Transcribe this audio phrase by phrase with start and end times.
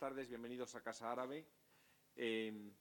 [0.00, 1.46] tardes, bienvenidos a Casa Árabe.
[2.16, 2.72] Eh,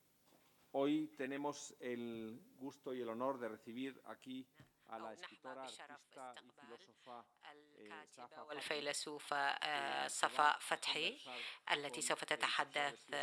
[0.71, 4.47] hoy tenemos el gusto y el honor de recibir aquí
[4.87, 7.25] a la escritora, artista y filósofa
[7.81, 11.19] الكاتبة والفيلسوفة صفاء فتحي
[11.71, 13.15] التي سوف تتحدث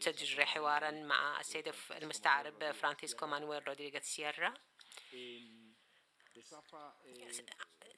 [0.00, 4.54] تجري حوارا مع السيد المستعرب فرانسيسكو مانويل رودريغيز سيرا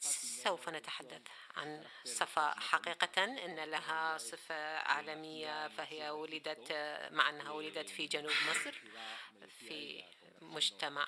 [0.02, 1.22] سوف نتحدث
[1.56, 6.72] عن صفاء حقيقة إن لها صفة عالمية فهي ولدت
[7.12, 8.82] مع أنها ولدت في جنوب مصر
[9.50, 10.04] في
[10.42, 11.08] مجتمع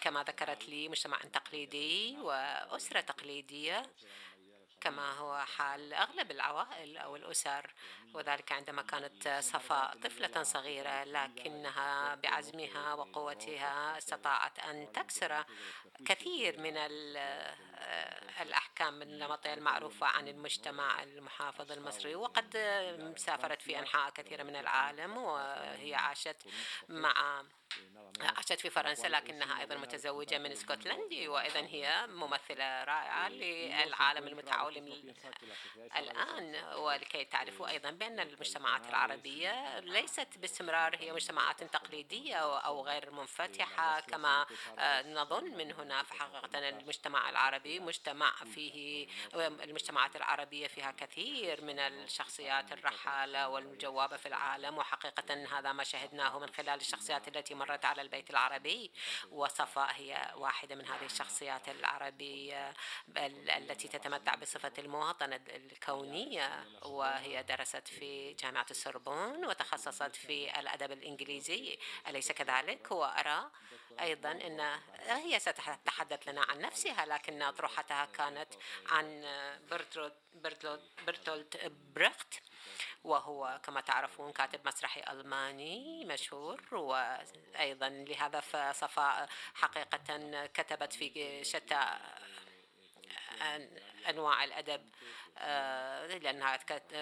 [0.00, 3.82] كما ذكرت لي مجتمع تقليدي وأسرة تقليدية
[4.80, 7.74] كما هو حال أغلب العوائل أو الأسر
[8.14, 15.44] وذلك عندما كانت صفاء طفلة صغيرة لكنها بعزمها وقوتها استطاعت أن تكسر
[16.06, 16.76] كثير من
[18.40, 22.56] الأحكام النمطية المعروفة عن المجتمع المحافظ المصري وقد
[23.16, 26.36] سافرت في أنحاء كثيرة من العالم وهي عاشت
[26.88, 27.42] مع
[28.20, 35.14] عاشت في فرنسا لكنها أيضا متزوجة من اسكتلندي وأيضا هي ممثلة رائعة للعالم المتعولم
[35.96, 36.54] الآن.
[36.74, 44.46] ولكي تعرفوا أيضا بأن المجتمعات العربية ليست باستمرار هي مجتمعات تقليدية أو غير منفتحة كما
[45.06, 53.48] نظن من هنا فحقيقة المجتمع العربي مجتمع فيه المجتمعات العربية فيها كثير من الشخصيات الرحالة
[53.48, 58.90] والجوابة في العالم وحقيقة هذا ما شهدناه من خلال الشخصيات التي مرت على البيت العربي
[59.30, 62.74] وصفاء هي واحدة من هذه الشخصيات العربية
[63.56, 72.32] التي تتمتع بصفة المواطنة الكونية وهي درست في جامعة السوربون وتخصصت في الأدب الإنجليزي أليس
[72.32, 73.50] كذلك؟ وأرى
[74.00, 78.48] أيضا أن هي ستتحدث لنا عن نفسها لكن أطروحتها كانت
[78.86, 79.24] عن
[81.06, 82.34] برتولت بريخت
[83.04, 91.98] وهو كما تعرفون كاتب مسرحي ألماني مشهور وأيضا لهذا فصفاء حقيقة كتبت في شتى
[94.08, 94.90] أنواع الأدب
[96.22, 96.56] لأنها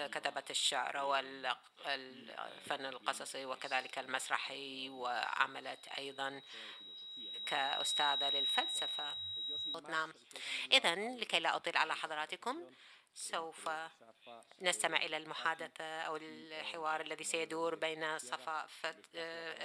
[0.07, 6.41] كتبت الشعر والفن القصصي وكذلك المسرحي وعملت أيضا
[7.45, 9.17] كأستاذة للفلسفة.
[9.89, 10.13] نعم.
[10.71, 12.71] إذا لكي لا أطيل على حضراتكم
[13.13, 13.69] سوف
[14.61, 18.67] نستمع إلى المحادثة أو الحوار الذي سيدور بين صفاء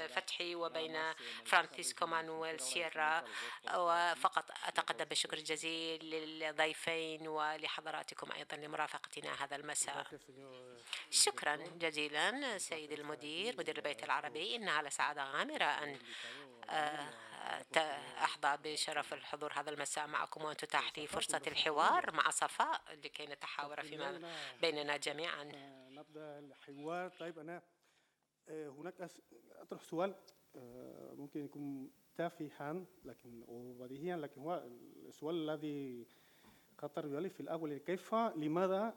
[0.08, 1.12] فتحي وبين
[1.44, 3.24] فرانسيسكو مانويل سيرا.
[3.74, 10.06] وفقط أتقدم بالشكر الجزيل للضيفين ولحضراتكم أيضا لمرافقتنا هذا المساء.
[11.10, 14.56] شكرا جزيلا سيد المدير مدير البيت العربي.
[14.56, 15.98] إنها لسعادة غامرة أن
[18.22, 23.82] أحظى بشرف الحضور هذا المساء معكم وأن تتاح لي فرصة الحوار مع صفاء لكي نتحاور
[23.82, 25.44] فيما بيننا جميعا.
[25.90, 27.10] نبدأ الحوار.
[27.10, 27.62] طيب أنا
[28.48, 29.10] هناك
[29.52, 30.14] أطرح سؤال
[31.16, 34.62] ممكن يكون تافها لكن وبديهيا لكن هو
[35.08, 36.06] السؤال الذي
[36.78, 38.94] خطر بالي في الأول كيف لماذا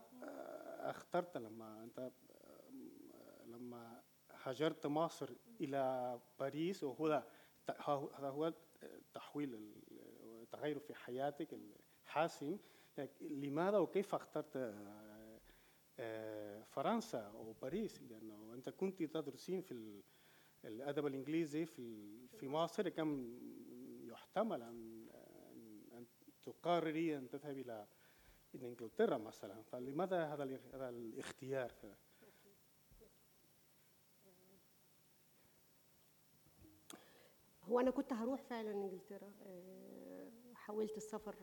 [0.79, 2.11] أخترت لما أنت
[3.45, 4.01] لما
[4.43, 5.29] هاجرت مصر
[5.61, 7.23] إلى باريس وهو
[7.69, 8.53] هذا هو
[9.13, 9.73] تحويل
[10.41, 11.57] التغير في حياتك
[12.05, 12.57] الحاسم.
[13.21, 14.57] لماذا وكيف اخترت
[16.65, 20.01] فرنسا أو باريس؟ لأنه أنت كنت تدرسين في
[20.65, 22.89] الأدب الإنجليزي في في مصر.
[22.89, 23.39] كم
[24.03, 25.07] يحتمل أن
[25.93, 26.05] أن
[26.43, 27.87] تقرري أن تذهبي إلى
[28.55, 31.71] إنجلترا مثلا؟ فلماذا هذا الاختيار؟
[37.69, 39.31] هو أنا كنت هروح فعلا إنجلترا
[40.53, 41.35] حاولت السفر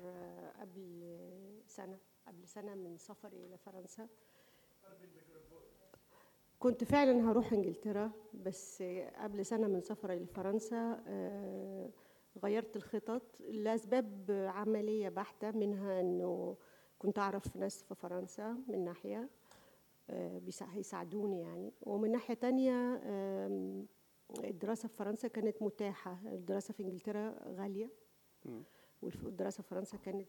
[0.61, 1.17] قبل
[1.67, 4.09] سنة قبل سنة من سفري إلى فرنسا.
[6.59, 8.83] كنت فعلا هروح إنجلترا بس
[9.19, 11.05] قبل سنة من سفري لفرنسا
[12.43, 16.57] غيرت الخطط لأسباب عملية بحتة منها إنه
[16.99, 19.29] كنت أعرف ناس في فرنسا من ناحية
[20.61, 21.73] هيساعدوني يعني.
[21.83, 23.01] ومن ناحية تانية
[24.45, 26.19] الدراسة في فرنسا كانت متاحة.
[26.27, 27.91] الدراسة في إنجلترا غالية.
[29.03, 30.29] والدراسة في فرنسا كانت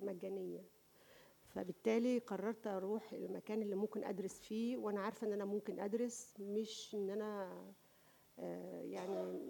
[0.00, 0.64] مجانية.
[1.46, 6.94] فبالتالي قررت أروح المكان اللي ممكن أدرس فيه وأنا عارفة إن أنا ممكن أدرس مش
[6.94, 7.52] إن أنا
[8.84, 9.40] يعني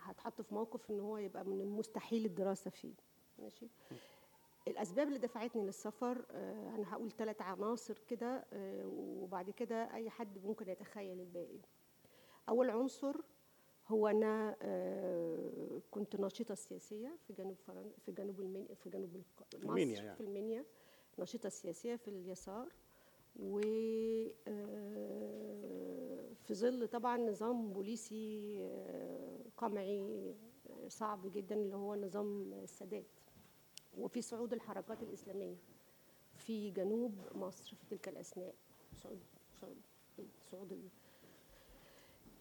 [0.00, 2.94] هتحط في موقف إن هو يبقى من المستحيل الدراسة فيه.
[3.38, 3.68] ماشي؟
[4.68, 6.24] الأسباب اللي دفعتني للسفر
[6.76, 8.44] أنا هقول ثلاث عناصر كده
[8.84, 11.60] وبعد كده أي حد ممكن يتخيل الباقي.
[12.48, 13.16] أول عنصر
[13.88, 14.56] هو أنا
[15.90, 20.14] كنت ناشطة سياسية في جنوب فرنسا في جنوب المنيا في جنوب مصر المنيا يعني.
[20.16, 20.64] في المنيا.
[21.18, 22.68] ناشطة سياسية في اليسار.
[23.36, 23.60] و...
[26.44, 30.34] في ظل طبعا نظام بوليسي آه، قمعي
[30.70, 33.06] آه، صعب جدا اللي هو نظام السادات.
[33.98, 35.56] وفي صعود الحركات الإسلامية
[36.36, 38.54] في جنوب مصر في تلك الأثناء.
[39.02, 39.20] صعود
[39.60, 39.76] صعود
[40.50, 40.90] صعود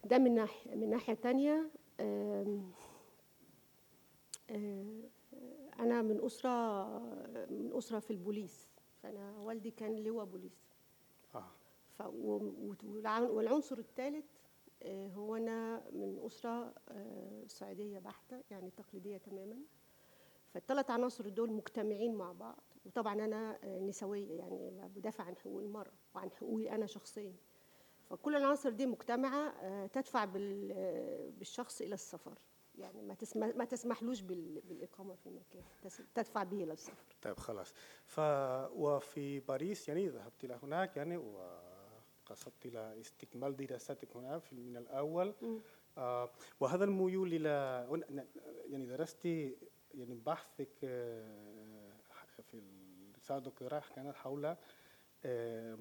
[0.05, 1.69] ده من ناحية من ناحية تانية
[1.99, 2.61] آه،
[5.79, 6.49] أنا من أسرة
[7.49, 8.69] من أسرة في البوليس.
[9.03, 10.69] فأنا والدي كان لواء بوليس.
[11.35, 11.51] آه.
[11.97, 12.01] ف
[13.23, 14.25] والعنصر الثالث
[14.87, 19.57] هو أنا من أسرة آه، صعيدية بحتة يعني تقليدية تماما.
[20.53, 22.63] فالثلاث عناصر دول مجتمعين مع بعض.
[22.85, 27.33] وطبعا أنا آه، نسوية يعني بدافع عن حقوق المرأة وعن حقوقي أنا شخصيا.
[28.09, 30.23] فكل العناصر دي مجتمعة آه، تدفع
[30.71, 32.33] آه، بالشخص إلى السفر.
[32.77, 35.63] يعني ما تسمح ما تسمحلوش بال- بالإقامة في المكان.
[35.83, 37.03] تس- تدفع به إلى السفر.
[37.21, 37.73] طيب خلاص.
[38.05, 38.19] ف
[38.73, 45.33] وفي باريس يعني ذهبت إلى هناك يعني وقصدت إلى استكمال دراستك هنا في من الأول.
[45.97, 46.29] آه
[46.59, 47.49] وهذا الميول إلى
[48.69, 51.93] يعني درست يعني بحثك آه،
[52.41, 54.55] في الدكتوراه كانت حول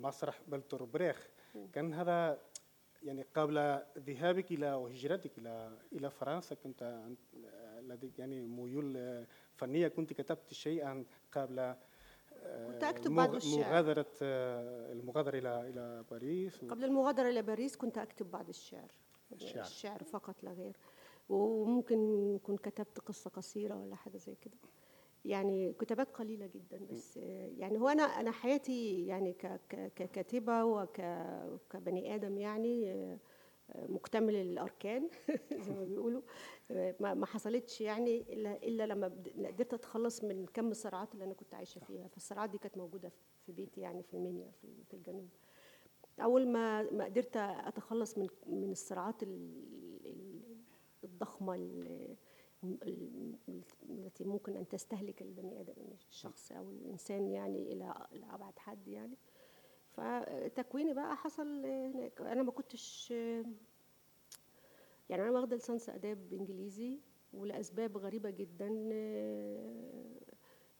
[0.01, 1.29] مسرح برتولت بريخت
[1.73, 2.39] كان هذا
[3.03, 7.07] يعني قبل ذهابك إلى وهجرتك إلى إلى فرنسا كنت
[7.81, 9.25] لديك يعني ميول
[9.55, 11.59] فنية كنت كتبت شيئا قبل
[12.43, 13.59] آه، كنت أكتب بعض الشعر.
[13.59, 18.91] مغادرة آه، المغادرة إلى إلى باريس قبل المغادرة إلى باريس كنت أكتب بعض الشعر
[19.33, 19.65] الشعر.
[19.65, 20.77] الشعر فقط لا غير
[21.29, 24.57] وممكن يكون كتبت قصة قصيرة ولا حاجة زي كده
[25.29, 27.17] يعني كتابات قليلة جدا بس
[27.59, 33.19] يعني هو أنا أنا حياتي يعني ك- ك- ككاتبة وكبني آدم يعني
[33.77, 35.09] مكتمل الأركان
[35.67, 36.23] زي ما بيقولوا.
[37.01, 39.07] ما حصلتش يعني إلا إلا لما
[39.47, 42.09] قدرت أتخلص من كم الصراعات اللي أنا كنت عايشة فيها.
[42.09, 43.13] فالصراعات دي كانت موجودة
[43.47, 45.29] في بيتي يعني في المنيا في في الجنوب.
[46.23, 50.57] أول ما ما قدرت أتخلص من من الصراعات ال- ال-
[51.05, 52.17] الضخمة ال- ال-
[53.89, 55.75] التي ممكن أن تستهلك البني آدم
[56.11, 57.95] الشخص أو الإنسان يعني إلى
[58.31, 59.17] أبعد حد يعني.
[59.91, 62.21] فتكويني بقى حصل هناك.
[62.21, 63.11] أنا ما كنتش
[65.11, 66.99] يعني أنا واخدة لسانس آداب إنجليزي
[67.33, 68.67] ولأسباب غريبة جدا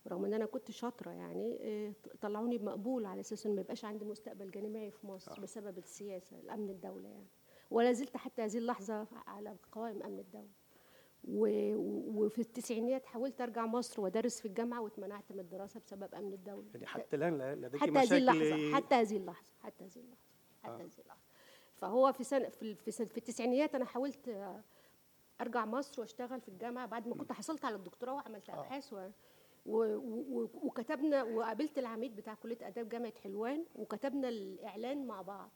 [0.07, 4.51] رغم إن أنا كنت شاطرة يعني طلعوني بمقبول على أساس ان ما يبقاش عندي مستقبل
[4.51, 5.41] جامعي في مصر آه.
[5.41, 7.27] بسبب السياسة الأمن الدولة يعني.
[7.71, 10.58] ولا زلت حتى هذه اللحظة على قوائم أمن الدولة.
[11.27, 16.67] وفي التسعينيات حاولت أرجع مصر وأدرس في الجامعة واتمنعت من الدراسة بسبب أمن الدولة.
[16.73, 20.21] يعني حتى الآن لديك حتى هذه اللحظة حتى هذه اللحظة حتى هذه اللحظة
[20.63, 20.85] حتى آه.
[20.85, 21.21] هذه اللحظة.
[21.75, 24.61] فهو في سنه في في, سنة في التسعينيات أنا حاولت آه،
[25.41, 26.85] أرجع مصر وأشتغل في الجامعة.
[26.85, 28.53] بعد ما كنت حصلت على الدكتوراه وعملت آه.
[28.59, 29.09] ابحاث و
[29.65, 29.95] و-
[30.41, 35.49] و- وكتبنا وقابلت العميد بتاع كلية آداب جامعة حلوان وكتبنا الإعلان مع بعض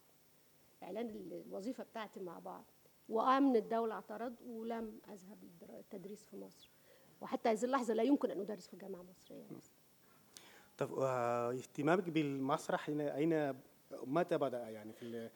[0.82, 2.64] إعلان الوظيفة بتاعتي مع بعض.
[3.08, 6.70] وامن الدولة اعترض ولم أذهب للتدريس في مصر.
[7.20, 9.46] وحتى هذه اللحظة لا يمكن أن أدرس في جامعة مصرية.
[10.78, 13.54] طب واهتمامك بالمسرح هنا أين
[13.90, 15.30] متى بدأ؟ يعني في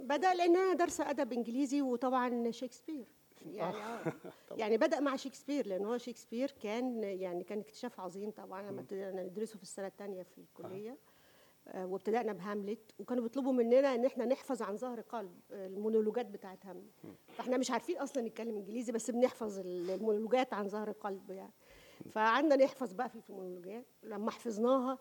[0.00, 3.06] بدأ لأن أنا دارسه أدب إنجليزي وطبعا شكسبير.
[3.46, 4.12] يعني آه.
[4.56, 8.70] يعني بدأ مع شكسبير لأن هو شكسبير كان يعني كان اكتشاف عظيم طبعا.
[8.70, 10.90] لما ندرسه في السنة الثانية في الكلية.
[10.90, 11.15] آه،
[11.74, 16.92] وابتدأنا بهاملت وكانوا بيطلبوا مننا إن إحنا نحفظ عن ظهر قلب آه، المونولوجات بتاعت هاملت
[17.28, 21.52] فإحنا مش عارفين أصلا نتكلم إنجليزي بس بنحفظ المونولوجات عن ظهر قلب يعني.
[22.10, 23.84] فقعدنا نحفظ بقى في المونولوجات.
[24.02, 24.98] لما حفظناها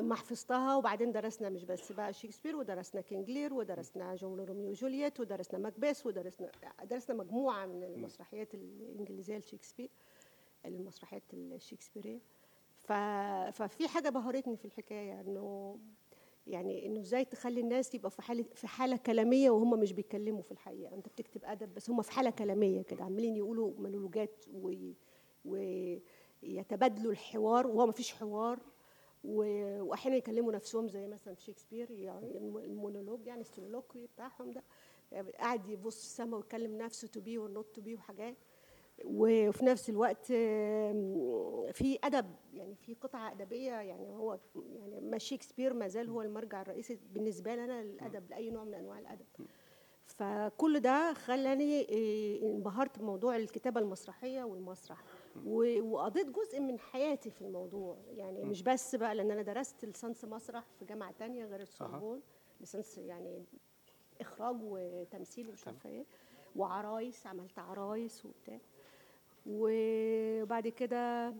[0.00, 5.20] ما حفظتها وبعدين درسنا مش بس بقى شكسبير ودرسنا King Lear ودرسنا جون روميو وجولييت
[5.20, 6.50] ودرسنا ماكبيث ودرسنا
[6.84, 9.90] درسنا مجموعة من المسرحيات الإنجليزية لشكسبير
[10.66, 12.20] المسرحيات الشكسبيرية.
[13.52, 15.78] ففي حاجة بهرتني في الحكاية إنه
[16.46, 20.52] يعني إنه إزاي تخلي الناس يبقى في حالة في حالة كلامية وهم مش بيتكلموا في
[20.52, 24.44] الحقيقة أنت بتكتب أدب بس هم في حالة كلامية كده عمالين يقولوا مونولوجات.
[26.42, 28.58] ويتبادلوا الحوار وهو ما فيش حوار
[29.24, 34.62] واحيانا يكلموا نفسهم زي مثلا في شكسبير يعني الم- المونولوج يعني ال soliloquy بتاعهم ده
[35.38, 38.36] قاعد يبص السما ويكلم نفسه to be or not to be وحاجات
[39.04, 40.26] وفي نفس الوقت
[41.72, 44.38] في أدب يعني في قطعة أدبية يعني هو
[44.76, 48.98] يعني ما شكسبير ما زال هو المرجع الرئيسي بالنسبة لنا للأدب لأي نوع من أنواع
[48.98, 49.26] الأدب.
[50.06, 55.04] فكل ده خلاني إيه، انبهرت بموضوع الكتابة المسرحية والمسرح.
[55.46, 57.96] وقضيت جزء من حياتي في الموضوع.
[58.16, 62.20] يعني مش بس بقى لأن أنا درست لسانس مسرح في جامعة تانية غير السوربون
[62.60, 63.44] لسانس يعني
[64.20, 66.04] إخراج وتمثيل ومش عارفة إيه.
[66.56, 68.58] وعرايس عملت عرايس وبتاع.
[69.46, 71.34] وبعد كده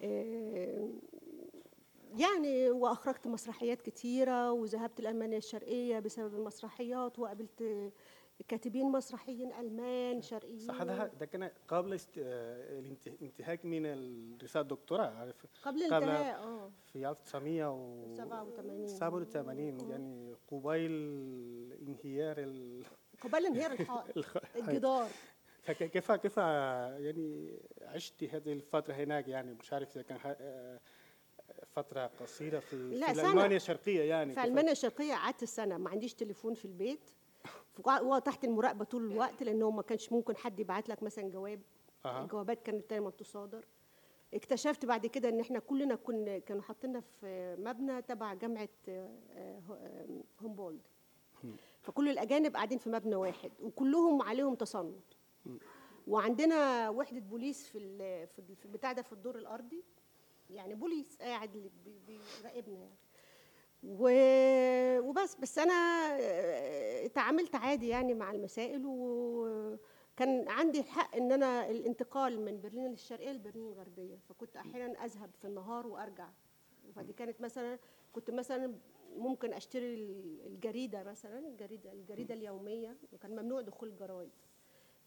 [0.00, 0.88] آه،
[2.16, 7.92] يعني وأخرجت مسرحيات كتيرة وذهبت لألمانيا الشرقية بسبب المسرحيات وقابلت
[8.48, 10.58] كاتبين مسرحيين ألمان شرقيين.
[10.58, 12.10] صح ده ده كان قبل است...
[12.16, 13.86] الانتهاك من
[14.42, 16.70] رسالة الدكتوراه عارف؟ قبل الانتهاء آه.
[16.92, 20.92] في 1987 87 يعني قبيل
[21.88, 22.84] انهيار ال...
[23.20, 24.16] قبيل انهيار الحائط
[24.56, 25.08] الجدار.
[25.66, 30.18] كيف كيف يعني عشت هذه الفترة هناك يعني؟ مش عارف إذا كان
[31.66, 35.78] فترة قصيرة في, لا في ألمانيا الشرقية يعني في ألمانيا الشرقية قعدت سنة.
[35.78, 37.10] ما عنديش تليفون في البيت.
[38.02, 41.60] وتحت المراقبة طول الوقت لأنه ما كانش ممكن حد يبعت لك مثلا جواب.
[42.04, 42.22] أه.
[42.22, 43.64] الجوابات كانت دايما تصادر
[44.34, 48.68] اكتشفت بعد كده إن إحنا كلنا كنا كانوا حاطيننا في مبنى تبع جامعة
[50.42, 50.80] هومبولد.
[51.82, 55.04] فكل الأجانب قاعدين في مبنى واحد وكلهم عليهم تصنت.
[56.06, 59.84] وعندنا وحدة بوليس في في البتاع ده في الدور الأرضي.
[60.50, 61.70] يعني بوليس قاعد
[62.06, 62.96] بيراقبنا يعني.
[63.82, 65.76] وبس بس أنا
[67.06, 73.66] تعاملت عادي يعني مع المسائل وكان عندي الحق إن أنا الانتقال من برلين الشرقيه لبرلين
[73.66, 74.18] الغربية.
[74.28, 76.28] فكنت أحيانا أذهب في النهار وأرجع.
[76.94, 77.78] فدي كانت مثلا
[78.12, 78.74] كنت مثلا
[79.16, 79.94] ممكن أشتري
[80.46, 84.30] الجريدة مثلا الجريدة الجريدة اليومية وكان ممنوع دخول الجرايد.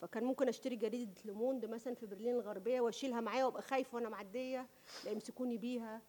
[0.03, 4.67] فكان ممكن أشتري جريدة لوموند مثلا في برلين الغربية وأشيلها معايا وأبقى خايفه وأنا معدية
[5.05, 6.01] لا يمسكوني بيها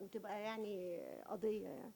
[0.00, 1.92] وتبقى يعني قضية يعني.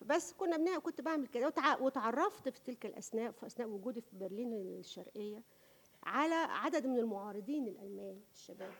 [0.00, 4.52] فبس كنا بنعمل كنت بعمل كده وتعرفت في تلك الأثناء في أثناء وجودي في برلين
[4.52, 5.42] الشرقية
[6.02, 8.72] على عدد من المعارضين الالمان الشباب.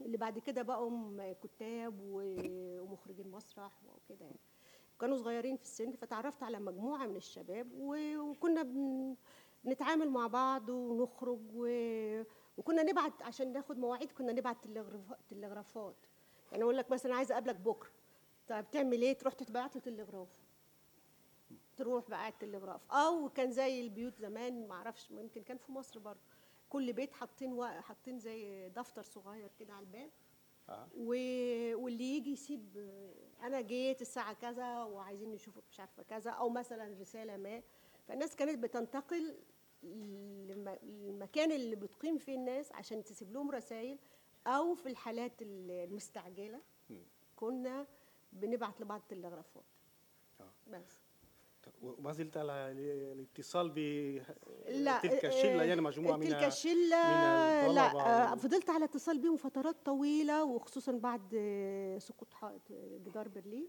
[0.00, 4.40] اللي بعد كده بقوا كتاب ومخرجين مسرح وكده يعني.
[5.00, 8.62] كانوا صغيرين في السن فتعرفت على مجموعة من الشباب وكنا
[9.66, 11.66] نتعامل مع بعض ونخرج و...
[12.56, 14.56] وكنا نبعت عشان ناخد مواعيد كنا نبعت
[15.28, 15.96] تلغرافات.
[16.52, 17.90] يعني أقول لك مثلا عايزة أقابلك بكرة.
[18.48, 20.28] طب تعمل إيه؟ تروح تتبعت له تلغراف.
[21.76, 26.20] تروح بقى التلغراف أو كان زي البيوت زمان ما أعرفش يمكن كان في مصر برضه.
[26.68, 27.64] كل بيت حاطين و...
[27.66, 30.10] حاطين زي دفتر صغير كده على الباب.
[30.68, 30.88] آه.
[30.96, 31.08] و...
[31.84, 32.90] واللي يجي يسيب
[33.42, 37.62] أنا جيت الساعة كذا وعايزين نشوفك مش عارفة كذا أو مثلا رسالة ما.
[38.08, 39.36] فالناس كانت بتنتقل
[39.84, 43.98] المكان اللي بتقيم فيه الناس عشان تسيب لهم رسائل
[44.46, 46.60] أو في الحالات المستعجلة.
[47.36, 47.86] كنا
[48.32, 49.64] بنبعت لبعض التلغرافات.
[50.40, 50.52] آه.
[50.66, 51.00] بس.
[51.82, 59.18] وما زلت على الاتصال بتلك الشلة يعني مجموعة من تلك الشلة لا فضلت على اتصال
[59.18, 61.28] بهم فترات طويلة وخصوصا بعد
[61.98, 63.68] سقوط حائط جدار برلين.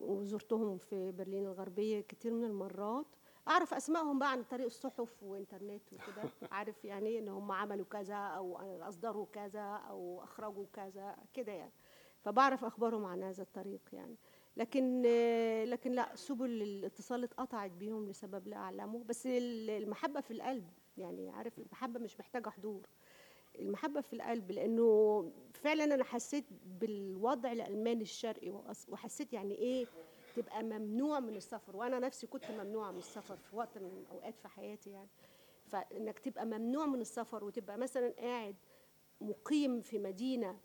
[0.00, 3.06] وزرتهم في برلين الغربية كتير من المرات.
[3.48, 6.30] أعرف أسمائهم بقى عن طريق الصحف وإنترنت وكده.
[6.52, 11.72] عارف يعني إن هم عملوا كذا أو أصدروا كذا أو أخرجوا كذا كده يعني.
[12.20, 14.16] فبعرف أخبارهم عن هذا الطريق يعني.
[14.56, 15.02] لكن
[15.64, 19.04] لكن لا سبل الاتصال اتقطعت بيهم لسبب لا أعلمه.
[19.04, 22.86] بس المحبة في القلب يعني عارف المحبة مش محتاجة حضور.
[23.58, 26.44] المحبة في القلب لأنه فعلا أنا حسيت
[26.80, 28.50] بالوضع الألماني الشرقي
[28.88, 29.86] وحسيت يعني إيه
[30.36, 31.76] تبقى ممنوع من السفر.
[31.76, 35.08] وأنا نفسي كنت ممنوعة من السفر في وقت من الأوقات في حياتي يعني.
[35.66, 38.56] فإنك تبقى ممنوع من السفر وتبقى مثلا قاعد
[39.20, 40.58] مقيم في مدينة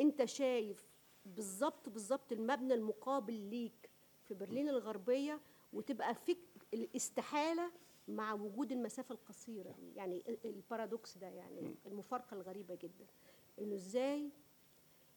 [0.00, 0.88] أنت شايف
[1.26, 3.90] بالظبط بالظبط المبنى المقابل ليك
[4.24, 5.40] في برلين الغربية
[5.72, 6.38] وتبقى فيك
[6.74, 7.70] الاستحالة
[8.08, 9.70] مع وجود المسافة القصيرة.
[9.70, 13.06] دي يعني البارادوكس ده يعني المفارقة الغريبة جدا.
[13.58, 14.30] إنه إزاي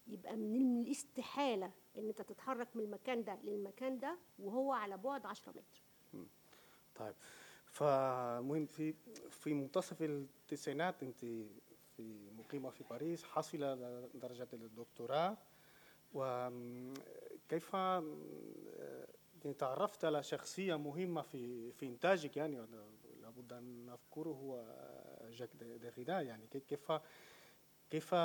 [0.08, 5.52] يبقى من الاستحالة إن أنت تتحرك من المكان ده للمكان ده وهو على بعد 10
[5.52, 5.84] متر.
[6.96, 7.16] طيب.
[7.66, 8.94] فمهم في
[9.30, 11.20] في منتصف التسعينات أنت
[11.98, 13.76] في مقيمة في باريس حاصله
[14.14, 15.38] درجة الدكتوراه.
[16.14, 17.76] وكيف
[19.46, 22.66] يعني تعرفت على شخصية مهمة في في إنتاجك يعني
[23.22, 24.66] لابد أن نذكره هو
[25.30, 26.48] جاك ديريدا يعني.
[26.48, 26.92] كيف
[27.90, 28.16] كيف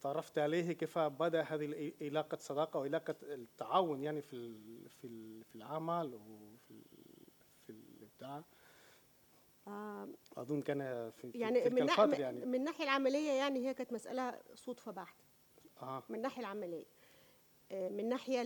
[0.00, 6.82] تعرفت عليه كيف بدأ هذه علاقة صداقة وعلاقة التعاون يعني في في في العمل وفي
[7.66, 8.44] في الإبداع؟
[9.68, 10.08] آه.
[10.36, 12.46] أظن كان في يعني تلك من الفترة يعني.
[12.46, 15.24] من الناحية العملية يعني هي كانت مسألة صدفة بحته
[15.82, 16.02] آه.
[16.08, 16.84] من الناحية العملية.
[16.84, 16.95] آه
[17.72, 18.42] من الناحيه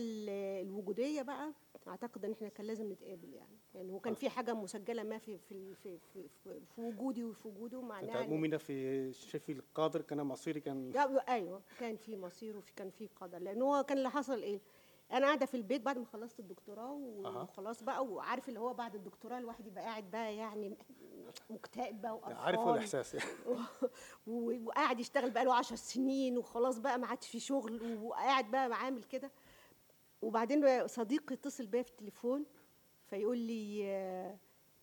[0.61, 1.53] الوجودية بقى
[1.87, 3.57] أعتقد إن إحنا كان لازم نتقابل يعني.
[3.75, 7.81] يعني هو كان في حاجة مسجلة ما في في في في, في, وجودي وفي وجوده
[7.81, 10.93] معناها مؤمنة في شايفي القادر؟ كان مصيري كان
[11.29, 13.39] أيوه كان في مصير وفي كان في قدر.
[13.39, 14.59] لأن هو كان اللي حصل إيه؟
[15.11, 19.37] أنا قاعدة في البيت بعد ما خلصت الدكتوراه وخلاص بقى وعارف اللي هو بعد الدكتوراه
[19.37, 20.77] الواحد يبقى قاعد بقى يعني
[21.49, 22.37] مكتئب بقى وقرفان.
[22.37, 23.29] عارف الإحساس يعني.
[24.65, 29.03] وقاعد يشتغل بقى له 10 سنين وخلاص بقى ما عادش في شغل وقاعد بقى عامل
[29.03, 29.31] كده.
[30.21, 32.45] وبعدين صديقي اتصل بيا في التليفون
[33.05, 33.85] فيقول لي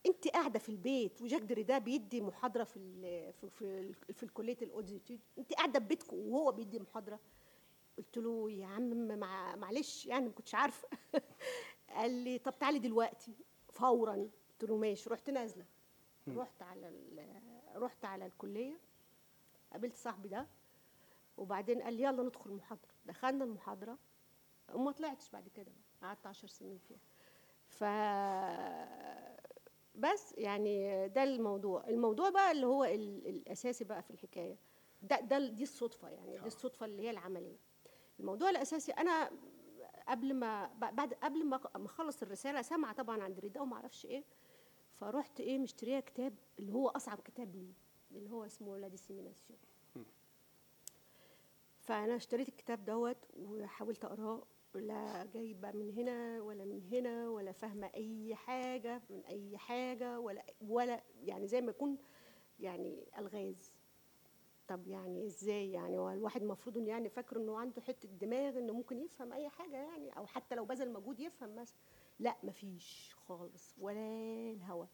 [0.07, 5.21] انت قاعدة في البيت وجاك دريدا بيدي محاضره في ال في في, في الكليه الاوديتيود
[5.39, 7.21] انت قاعدة في بيتكم وهو بيدي محاضره
[7.99, 10.89] قلت له يا عم مع معلش يعني ما كنتش عارفة.
[11.97, 13.35] قال لي طب تعالي دلوقتي
[13.73, 14.13] فورا.
[14.15, 15.11] قلت له ماشي.
[15.11, 15.65] رحت نازلة.
[16.29, 16.93] رحت على
[17.75, 18.81] رحت على الكلية.
[19.73, 20.47] قابلت صاحبي ده.
[21.37, 22.91] وبعدين قال لي يلا ندخل المحاضرة.
[23.07, 23.99] دخلنا المحاضرة.
[24.75, 26.99] وما طلعتش بعد كده قعدت عشر سنين فيها.
[27.67, 27.85] ف
[29.95, 31.89] بس يعني ده الموضوع.
[31.89, 34.59] الموضوع بقى اللي هو الأساسي بقى في الحكاية.
[35.03, 36.39] ده ده دي الصدفة يعني.
[36.39, 37.59] دي الصدفة اللي هي العملية.
[38.21, 39.31] الموضوع الأساسي أنا
[40.09, 44.25] قبل ما بعد قبل ما أخلص الرسالة سامعة طبعا عن دريدا وما أعرفش إيه
[44.95, 47.73] فرحت إيه مشترية كتاب اللي هو أصعب كتاب لي
[48.11, 49.59] اللي هو اسمه لا ديسيميناسيون
[51.81, 54.43] فأنا اشتريت الكتاب دوت وحاولت أقراه
[54.75, 60.45] لا جايبة من هنا ولا من هنا ولا فاهمة أي حاجة من أي حاجة ولا
[60.61, 61.99] ولا يعني زي ما يكون
[62.61, 63.73] يعني ألغاز.
[64.69, 68.73] طب يعني إزاي يعني؟ هو الواحد المفروض انه يعني فاكر إنه عنده حتة دماغ إنه
[68.73, 71.77] ممكن يفهم أي حاجة يعني أو حتى لو بذل مجهود يفهم مثلا
[72.19, 74.01] لأ مفيش خالص ولا
[74.53, 74.87] الهوا.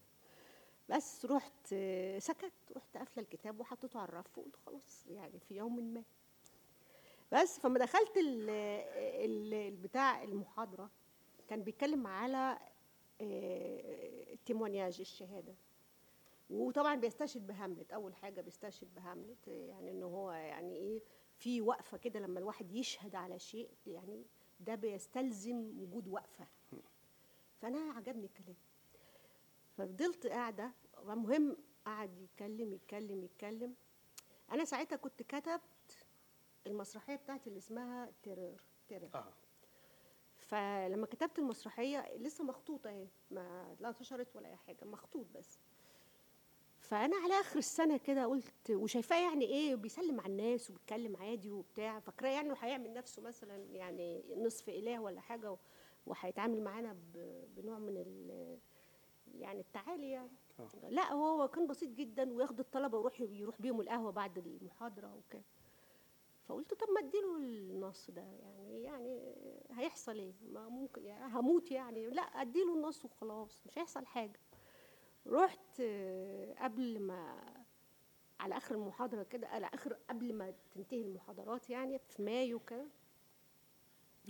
[0.88, 1.74] بس رحت
[2.18, 6.02] سكت رحت قافلة الكتاب وحطيته على الرف وقلت خلاص يعني في يوم ما.
[7.32, 8.12] بس فما دخلت
[9.24, 10.90] البتاع المحاضرة
[11.48, 12.58] كان بيتكلم على
[13.20, 15.54] التيمونياج الشهادة.
[16.50, 21.02] وطبعا بيستشهد بهاملت أول حاجة بيستشهد بهاملت يعني ان هو يعني إيه
[21.38, 24.24] في وقفة كده لما الواحد يشهد على شيء يعني
[24.60, 26.46] ده بيستلزم وجود وقفة.
[27.60, 28.56] فأنا عجبني الكلام.
[29.76, 33.74] ففضلت قاعدة المهم قعد يتكلم يتكلم يتكلم.
[34.52, 36.06] أنا ساعتها كنت كتبت
[36.66, 39.10] المسرحية بتاعتي اللي اسمها تيرور تيرور.
[39.14, 39.32] آه.
[40.38, 45.58] فلما كتبت المسرحية لسه مخطوطة اهي ما لا انتشرت ولا أي حاجة مخطوط بس.
[46.84, 52.00] فأنا على آخر السنة كده قلت وشايفاه يعني إيه بيسلم على الناس وبيتكلم عادي وبتاع
[52.00, 55.56] فاكراه يعني إنه هيعمل نفسه مثلا يعني نصف إله ولا حاجة
[56.06, 56.96] وهيتعامل معانا
[57.56, 58.58] بنوع من ال
[59.34, 60.30] يعني التعالي يعني.
[60.60, 60.88] أوه.
[60.88, 65.42] لا هو كان بسيط جدا وياخد الطلبة ويروح يروح بيهم القهوة بعد المحاضرة وكده.
[66.44, 69.34] فقلت طب ما أديله النص ده يعني يعني
[69.70, 72.06] هيحصل إيه؟ ما ممكن يعني هموت يعني.
[72.06, 74.40] لا أديله النص وخلاص مش هيحصل حاجة.
[75.26, 75.80] رحت
[76.58, 77.40] قبل ما
[78.40, 82.86] على آخر المحاضرة كده على آخر قبل ما تنتهي المحاضرات يعني في مايو كده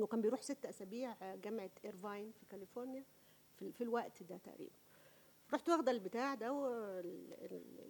[0.00, 3.04] وكان بيروح ست أسابيع جامعة إيرفاين في كاليفورنيا
[3.56, 4.74] في, في الوقت ده تقريبا.
[5.54, 6.48] رحت واخدة البتاع ده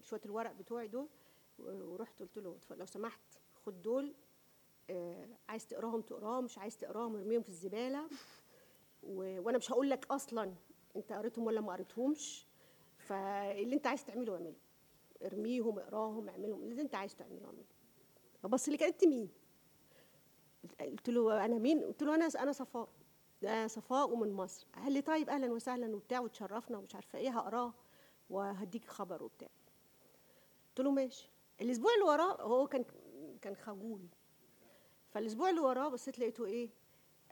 [0.00, 1.08] شوية الورق بتوعي دول
[1.58, 3.20] ورحت قلت له لو سمحت
[3.66, 4.14] خد دول
[5.48, 8.08] عايز تقراهم تقراهم مش عايز تقراهم ارميهم في الزبالة.
[9.02, 10.54] وأنا مش هقول لك أصلا
[10.96, 12.46] أنت قريتهم ولا ما قريتهمش.
[13.08, 14.54] فاللي انت عايز تعمله اعمله.
[15.22, 16.62] ارميهم اقراهم اعملهم.
[16.62, 17.64] اللي انت عايز تعمله اعمله.
[18.42, 19.28] فبص لي كانت مين؟
[20.80, 22.88] قلت له أنا مين؟ قلت له أنا أنا صفاء.
[23.42, 24.66] ده صفاء ومن مصر.
[24.74, 27.74] قال لي طيب أهلا وسهلا وبتاع وتشرفنا ومش عارفة إيه هقراه
[28.30, 29.48] وهديك خبر وبتاع.
[30.68, 31.30] قلت له ماشي.
[31.60, 32.84] الأسبوع اللي وراه هو كان
[33.42, 34.06] كان خجول.
[35.10, 36.70] فالأسبوع اللي وراه بصيت لقيته إيه؟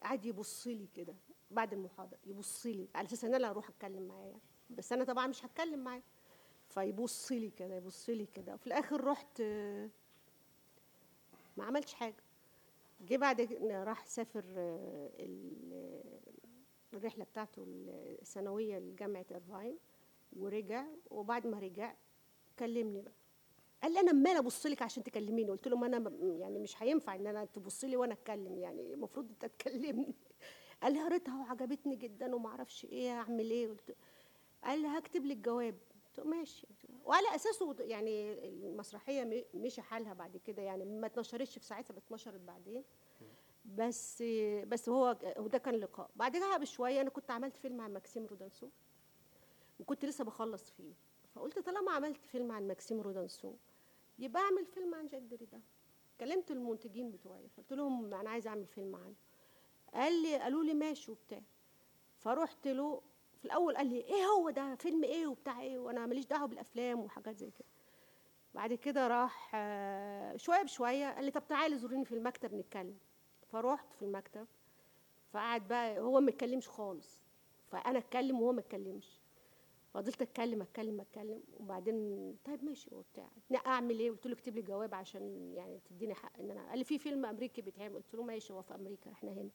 [0.03, 1.15] قعد يبص لي كده
[1.51, 4.41] بعد المحاضرة يبص لي على أساس إن أنا أروح أتكلم معاه يعني.
[4.77, 6.03] بس أنا طبعا مش هتكلم معاه.
[6.69, 8.55] فيبص لي كده يبص لي كده.
[8.55, 9.41] وفي الآخر رحت
[11.57, 12.23] ما عملتش حاجة.
[13.01, 14.45] جه بعد راح سافر
[16.95, 17.65] الرحلة بتاعته
[18.23, 19.79] السنويه لجامعة إيرفاين
[20.37, 20.85] ورجع.
[21.11, 21.95] وبعد ما رجع
[22.59, 23.13] كلمني بقى.
[23.83, 27.15] قال لي أنا عمال أبص لك عشان تكلميني؟ قلت له ما أنا يعني مش هينفع
[27.15, 30.15] إن أنا تبص لي وأنا أتكلم يعني المفروض أنت تكلمني.
[30.83, 33.97] قال لي قريتها وعجبتني جدا وما أعرفش إيه اعمل إيه؟ قلت
[34.65, 36.67] قال لي هكتب لك جواب قلت ماشي.
[37.05, 42.85] وعلى أساسه يعني المسرحية مشي حالها بعد كده يعني ما اتنشرتش في ساعتها اتنشرت بعدين.
[43.65, 44.23] بس
[44.67, 46.11] بس هو وده كان لقاء.
[46.17, 48.69] بعدها بشوية أنا كنت عملت فيلم عن ماكسيم رودنسون
[49.81, 50.93] وكنت لسه بخلص فيه.
[51.35, 53.55] فقلت طالما عملت فيلم عن ماكسيم رودنسون
[54.19, 55.61] يبقى أعمل فيلم عن جاك دريدا
[56.21, 59.15] كلمت المنتجين بتوعي قلت لهم أنا عايزه أعمل فيلم عنه.
[59.95, 61.43] قال لي قالوا لي ماشي وبتاع.
[62.19, 63.03] فرحت له
[63.43, 67.01] في الأول قال لي إيه هو ده؟ فيلم إيه وبتاع إيه؟ وأنا ماليش دعوة بالأفلام
[67.01, 67.69] وحاجات زي كده.
[68.55, 69.51] بعد كده راح
[70.37, 72.99] شوية بشوية قال لي طب تعالي زوريني في المكتب نتكلم.
[73.53, 74.47] فروحت في المكتب.
[75.33, 77.21] فقعد بقى هو ما يتكلمش خالص.
[77.71, 79.21] فأنا أتكلم وهو ما اتكلمش
[79.95, 81.43] فضلت أتكلم أتكلم أتكلم.
[81.61, 83.29] وبعدين طيب ماشي وبتاع.
[83.67, 86.69] أعمل إيه؟ قلت له اكتب لي جواب عشان يعني تديني حق إن أنا.
[86.69, 87.95] قال لي في فيلم أمريكي بيتعمل.
[87.95, 89.51] قلت له ماشي هو في أمريكا إحنا هنا.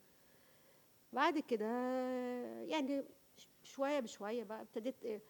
[1.14, 1.66] بعد كده
[2.64, 3.04] يعني
[3.78, 5.22] شوية بشوية بقى ابتديت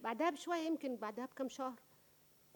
[0.00, 1.80] بعدها بشوية يمكن بعدها بكام شهر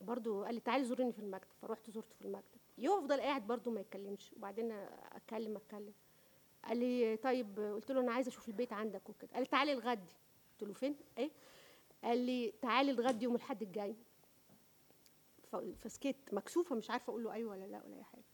[0.00, 2.60] برضو قال لي تعالي زوريني في المكتب فرحت زرته في المكتب.
[2.78, 4.72] يفضل قاعد برضو ما يتكلمش وبعدين
[5.12, 5.92] اتكلم أتكلم.
[6.64, 9.30] قال لي طيب قلت له أنا عايزه أشوف البيت عندك وكده.
[9.32, 10.12] قال لي تعالي الغدي.
[10.52, 11.30] قلت له فين؟ إيه؟
[12.04, 13.96] قال لي تعالي الغدي يوم الأحد الجاي.
[15.78, 18.24] فسكت مكسوفة مش عارفة أقول له أيوه ولا لأ ولا أي حاجة.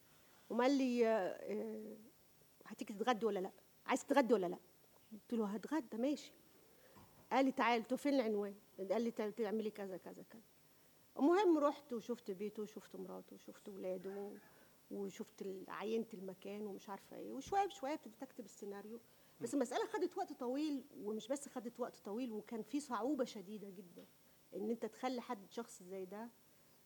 [0.50, 1.96] وقال لي آه،
[2.66, 3.50] هتيجي تتغدي ولا لأ؟
[3.86, 4.58] عايز تتغدي ولا لأ؟
[5.14, 6.32] قلت له هتغدى ماشي.
[7.32, 10.42] قال لي تعالي قلت له فين العنوان؟ قال لي تعملي كذا كذا كذا.
[11.18, 14.30] المهم رحت وشفت بيته وشفت مراته وشفت ولاده
[14.90, 17.32] وشفت عينت المكان ومش عارفة إيه.
[17.32, 19.00] وشوية بشوية ابتديت اكتب السيناريو.
[19.40, 24.06] بس المسألة خدت وقت طويل ومش بس خدت وقت طويل وكان في صعوبة شديدة جدا
[24.56, 26.28] إن أنت تخلي حد شخص زي ده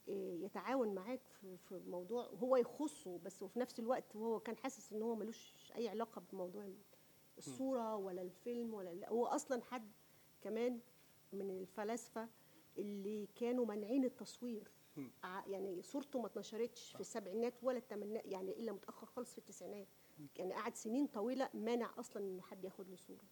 [0.08, 1.20] إيه، يتعاون معاك
[1.68, 5.88] في موضوع هو يخصه بس وفي نفس الوقت هو كان حاسس إن هو ملوش أي
[5.88, 6.64] علاقة بموضوع
[7.38, 9.92] الصورة ولا الفيلم ولا هو أصلا حد
[10.40, 10.80] كمان
[11.32, 12.28] من الفلاسفة
[12.78, 14.70] اللي كانوا مانعين التصوير.
[15.46, 19.88] يعني صورته ما اتنشرتش في السبعينات ولا الثمانينات يعني إلا متأخر خالص في التسعينات.
[20.36, 23.24] يعني قعد سنين طويلة مانع أصلا إن حد ياخد له صورة.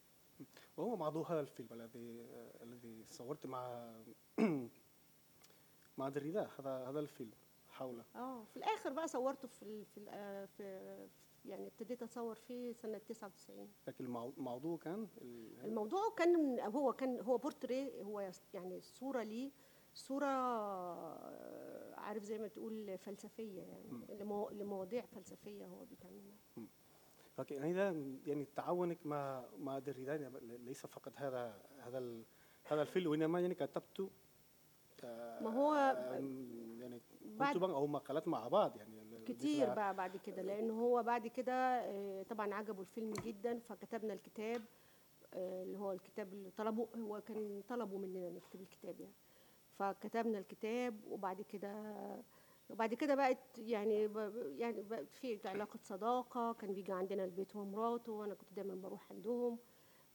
[0.77, 2.27] وهو موضوع هذا الفيلم الذي
[2.63, 3.93] الذي صورت مع
[5.99, 7.33] مع دريدا هذا هذا الفيلم
[7.69, 8.05] حوله.
[8.15, 11.09] آه في الآخر بقى صورته في في آه، في
[11.47, 15.09] يعني ابتديت اصور فيه سنة 99 لكن الموضوع كان
[15.65, 19.51] الموضوع كان هو كان هو بورتريه هو يعني صورة ليه
[19.95, 20.27] صورة
[21.95, 24.07] عارف زي ما تقول فلسفية يعني
[24.53, 25.85] لمواضيع فلسفية هو
[27.39, 27.85] أوكي يعني ده
[28.27, 32.23] يعني تعاونك مع مع دريدا ليس فقط هذا هذا
[32.65, 34.11] هذا الفيلم وإنما يعني كتبته
[35.41, 35.75] ما هو
[36.81, 37.03] يعني
[37.41, 38.96] كتبا أو مقالات مع بعض يعني.
[39.35, 44.63] كتير بقى بعد كده لأن هو بعد كده آه، طبعا عجبه الفيلم جدا فكتبنا الكتاب
[45.35, 49.15] آه، اللي هو الكتاب اللي طلبه هو كان طلبوا مننا نكتب الكتاب يعني.
[49.79, 51.73] فكتبنا الكتاب وبعد كده
[52.71, 54.11] وبعد كده بقت يعني
[54.59, 59.13] يعني بقت في علاقة صداقة كان بيجي عندنا البيت هو ومراته وأنا كنت دايما بروح
[59.13, 59.59] عندهم.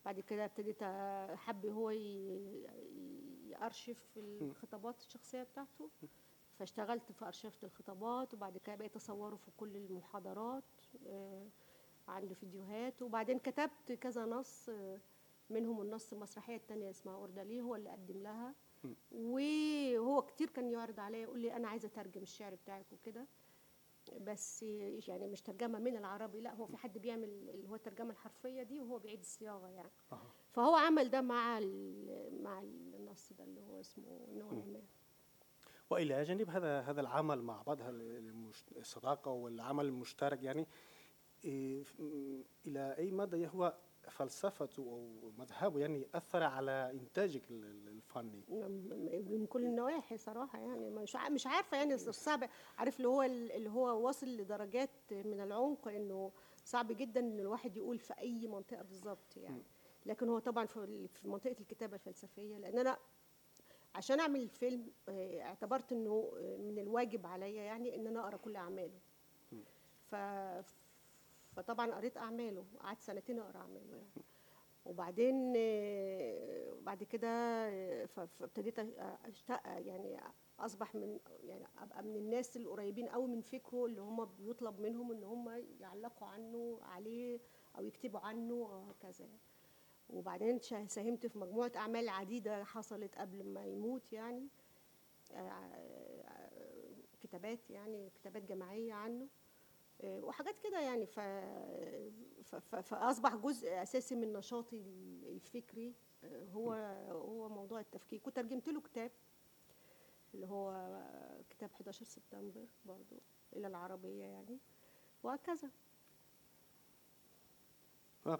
[0.06, 1.89] بعد كده ابتديت احب هو
[3.50, 5.89] يأرشف الخطابات الشخصية بتاعته.
[6.62, 10.63] فاشتغلت في أرشفة الخطابات وبعد كده بقيت أصوره في كل المحاضرات
[11.08, 11.47] آه،
[12.08, 13.02] عندي فيديوهات.
[13.02, 15.00] وبعدين كتبت كذا نص آه،
[15.50, 18.56] منهم النص المسرحية التانية اسمها أوردالي هو اللي قدم لها.
[19.12, 23.28] وهو كتير كان يعرض عليا يقول لي أنا عايزة أترجم الشعر بتاعك وكده.
[24.21, 24.63] بس
[25.08, 28.80] يعني مش ترجمة من العربي لا هو في حد بيعمل اللي هو الترجمة الحرفية دي
[28.80, 29.91] وهو بيعيد الصياغة يعني.
[30.52, 31.60] فهو عمل ده مع
[32.43, 34.82] مع النص ده اللي هو اسمه نوع ما.
[35.91, 37.77] وإلى جانب هذا هذا العمل مع بعض
[38.77, 40.67] الصداقة والعمل المشترك يعني
[41.45, 41.84] إيه،
[42.65, 43.77] إلى أي مدى هو
[44.10, 48.43] فلسفته أو مذهبه يعني أثر على إنتاجك الفني؟
[49.30, 54.06] من كل النواحي صراحة يعني مش مش عارفة يعني صعب عارف اللي هو اللي هو
[54.06, 56.32] واصل لدرجات من العمق إنه
[56.65, 59.63] صعب جدا إن الواحد يقول في أي منطقة بالظبط يعني.
[60.06, 62.97] لكن هو طبعا في منطقة الكتابة الفلسفية لأن أنا
[63.95, 68.56] عشان أعمل الفيلم آه، اعتبرت إنه آه، من الواجب عليا يعني إن أنا أقرأ كل
[68.56, 68.99] أعماله.
[70.12, 70.15] ف
[71.56, 74.10] فطبعا قريت أعماله قعدت سنتين أقرأ أعماله يعني.
[74.86, 77.25] وبعدين آه، بعد كده
[78.06, 78.80] فابتديت
[79.25, 80.19] أشتاق يعني
[80.60, 85.23] أصبح من يعني أبقى من الناس القريبين قوي من فكره اللي هم بيطلب منهم إن
[85.23, 87.39] هم يعلقوا عنه عليه
[87.77, 89.39] أو يكتبوا عنه وهكذا يعني.
[90.12, 94.47] وبعدين ساهمت في مجموعة أعمال عديدة حصلت قبل ما يموت يعني.
[95.34, 96.26] آه،
[97.21, 99.28] كتابات يعني كتابات جماعية عنه.
[100.02, 101.06] آه، وحاجات كده يعني.
[102.82, 104.80] فأصبح جزء أساسي من نشاطي
[105.26, 105.93] الفكري.
[106.24, 106.74] آه، هو
[107.12, 108.19] هو موضوع التفكير.
[108.19, 109.12] كنت ترجمت له كتاب
[110.34, 111.02] اللي هو
[111.50, 113.15] كتاب 11 سبتمبر برضو
[113.54, 114.60] إلى العربية يعني.
[115.24, 115.69] وهكذا.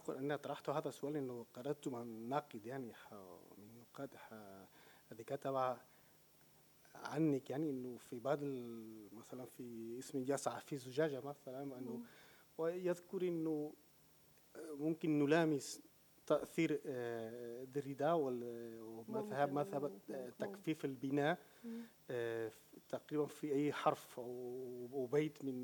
[0.10, 2.94] أنا طرحت هذا السؤال إنه قرأت من ناقد يعني
[3.58, 4.10] من نقاد
[5.12, 5.78] الذي كتب
[6.96, 8.40] عنك يعني إنه في بعض
[9.12, 12.02] مثلا في اسم يسعى في زجاجة مثلا إنه
[12.58, 13.74] ويذكر إنه
[14.58, 15.82] ممكن نلامس
[16.32, 19.92] تأثير آه، دريدا ومذهب مذهب
[20.40, 21.38] تكفيف البناء
[22.10, 22.52] آه،
[22.90, 25.56] تقريبا في أي حرف أو بيت من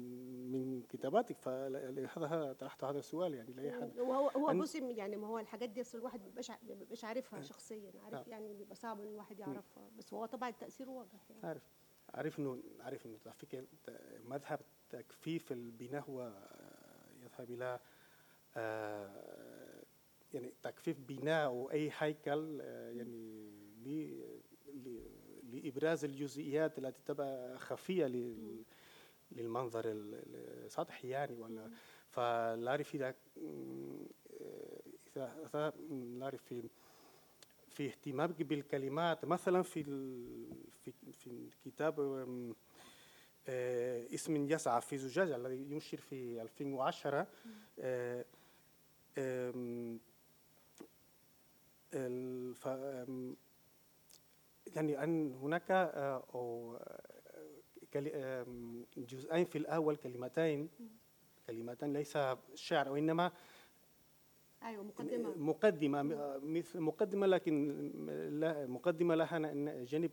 [0.52, 1.38] من كتاباتك.
[1.38, 4.00] فلهذا طرحت هذا السؤال يعني لأي حد.
[4.00, 6.22] هو هو بص يعني ما هو الحاجات دي أصل الواحد
[6.68, 7.92] ما بيبقاش عارفها شخصيا.
[8.04, 9.90] عارف يعني بيبقى صعب إن الواحد يعرفها.
[9.98, 11.48] بس هو طبعا التأثير واضح يعني.
[11.48, 11.64] عارف.
[12.14, 13.64] عارف إنه عارف إنه فكره
[14.24, 16.34] مذهب تكفيف البناء هو
[17.24, 17.80] يذهب إلى
[18.58, 19.47] آه،
[20.38, 23.48] يعني تكفيف بناء أي هيكل آه، يعني
[25.44, 28.06] لإبراز الجزئيات التي تبقى خفية
[29.32, 31.72] للمنظر السطحي يعني ولا؟
[32.10, 33.16] فلا أعرف إذا
[35.18, 36.70] إذا لا في
[37.70, 39.26] في اهتمامك بالكلمات.
[39.26, 39.84] مثلا في
[40.84, 42.00] في في الكتاب
[43.50, 47.28] آه، اسم يسعى في زجاجة الذي ينشر في 2010
[51.94, 52.66] آه، ف
[54.76, 56.24] يعني أن هناك آه،
[58.98, 60.70] جزئين في الأول كلمتين.
[61.48, 62.18] كلمتان ليس
[62.56, 63.32] شعر وإنما
[64.64, 65.36] أيوه مقدمة.
[65.38, 66.04] مقدمة.
[66.44, 67.70] مثل مقدمة لكن
[68.40, 69.40] لا مقدمة لها
[69.84, 70.12] جانب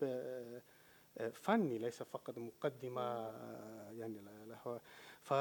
[1.32, 3.02] فني ليس فقط مقدمة
[3.90, 4.80] يعني له
[5.22, 5.34] ف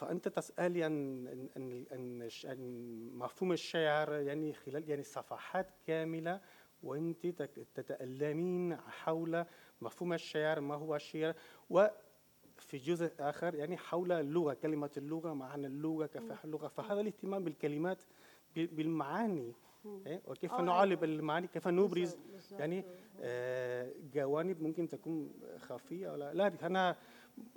[0.00, 6.40] فأنت تسالي عن عن عن مفهوم الشعر يعني خلال يعني صفحات كاملة
[6.82, 7.26] وأنت
[7.74, 9.44] تتألمين حول
[9.80, 11.34] مفهوم الشعر ما هو الشعر
[11.70, 16.68] وفي جزء آخر يعني حول اللغة كلمة اللغة معنى اللغة كيف اللغة.
[16.68, 18.02] فهذا الاهتمام بالكلمات
[18.56, 19.54] بالمعاني.
[20.06, 22.18] إيه؟ وكيف آه نعالب المعاني كيف نبرز
[22.52, 22.84] يعني
[23.20, 26.52] آه جوانب ممكن تكون خفية ولا لا.
[26.62, 26.96] أنا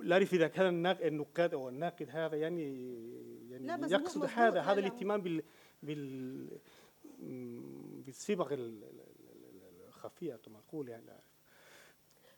[0.00, 2.64] لا أعرف إذا كان النقاد أو الناقد هذا يعني
[3.50, 5.42] يعني لا يقصد هذا هذا الاهتمام بال
[5.82, 6.48] بال
[8.06, 8.54] بالصبغ
[9.88, 11.06] الخفية كما أقول يعني.
[11.06, 11.20] لا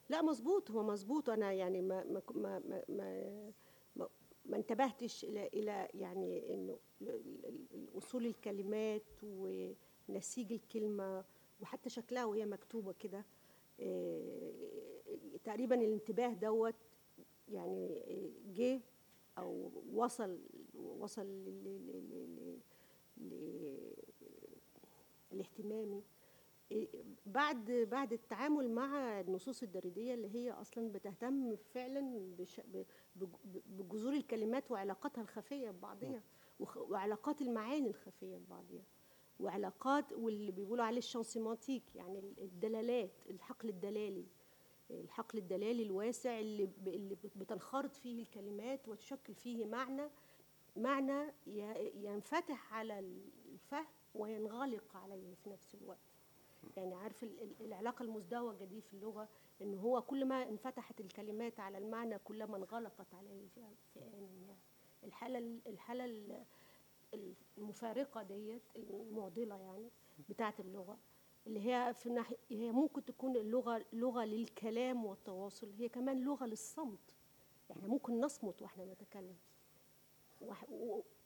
[0.08, 1.30] لا مظبوط هو مظبوط.
[1.30, 3.52] أنا يعني ما ما ما, ما,
[3.96, 4.08] ما
[4.46, 6.78] ما انتبهتش إلى إلى يعني إنه
[7.98, 11.24] أصول الكلمات ونسيج الكلمة
[11.60, 13.24] وحتى شكلها وهي مكتوبة كده.
[13.80, 14.52] آه،
[15.44, 16.74] تقريبا الانتباه دوت
[17.48, 18.02] يعني
[18.54, 18.80] جه
[19.38, 20.38] أو وصل
[20.74, 21.26] وصل
[25.32, 26.02] لاهتمامي.
[27.26, 32.34] بعد بعد التعامل مع النصوص الدريدية اللي هي أصلا بتهتم فعلا
[33.66, 36.22] بجذور الكلمات وعلاقاتها الخفية ببعضها
[36.76, 38.82] وعلاقات المعاني الخفية ببعضها
[39.40, 44.26] وعلاقات واللي بيقولوا عليه الشانسيمانتيك يعني الدلالات الحقل الدلالي.
[44.90, 50.08] الحقل الدلالي الواسع اللي اللي بتنخرط فيه الكلمات وتشكل فيه معنى
[50.76, 51.32] معنى
[51.94, 55.98] ينفتح على الفهم وينغلق عليه في نفس الوقت.
[56.76, 57.24] يعني عارف
[57.60, 59.28] العلاقة المزدوجة دي في اللغة
[59.62, 63.60] إن هو كل ما انفتحت الكلمات على المعنى كلما انغلقت عليه في
[63.96, 64.56] يعني
[65.04, 66.44] الحالة الحالة
[67.58, 69.90] المفارقة ديت المعضلة يعني
[70.28, 70.98] بتاعه اللغة.
[71.46, 76.98] اللي هي في الناحيه هي ممكن تكون اللغة لغة للكلام والتواصل هي كمان لغة للصمت.
[77.70, 79.36] يعني ممكن نصمت وإحنا نتكلم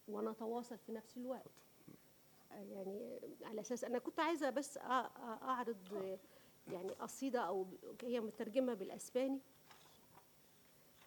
[0.09, 1.51] ونتواصل في نفس الوقت.
[2.51, 6.19] يعني على أساس أنا كنت عايزة بس أعرض
[6.73, 7.67] يعني قصيدة أو
[8.03, 9.41] هي مترجمة بالأسباني.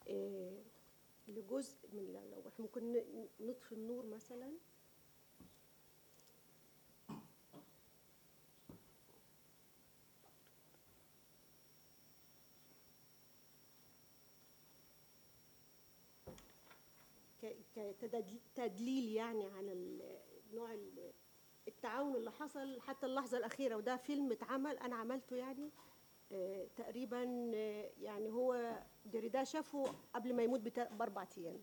[0.08, 0.64] إيه،
[1.28, 3.04] لجزء من لو إحنا ممكن
[3.40, 4.52] نطفي النور مثلا.
[17.80, 19.74] كتدليل يعني على
[20.54, 20.78] نوع
[21.68, 25.70] التعاون اللي حصل حتى اللحظة الأخيرة وده فيلم اتعمل أنا عملته يعني
[26.32, 29.84] آه تقريبا آه يعني هو دريدا شافه
[30.14, 31.62] قبل ما يموت بأربع أيام.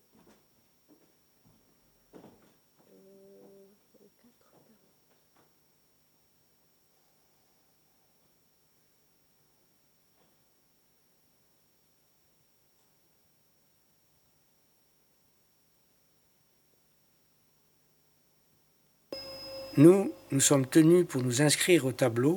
[19.76, 22.36] Nous, nous sommes tenus pour nous inscrire au tableau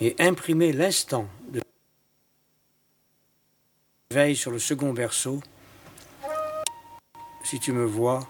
[0.00, 1.60] et imprimer l'instant de
[4.10, 5.40] veille sur le second verso.
[7.44, 8.28] Si tu me vois,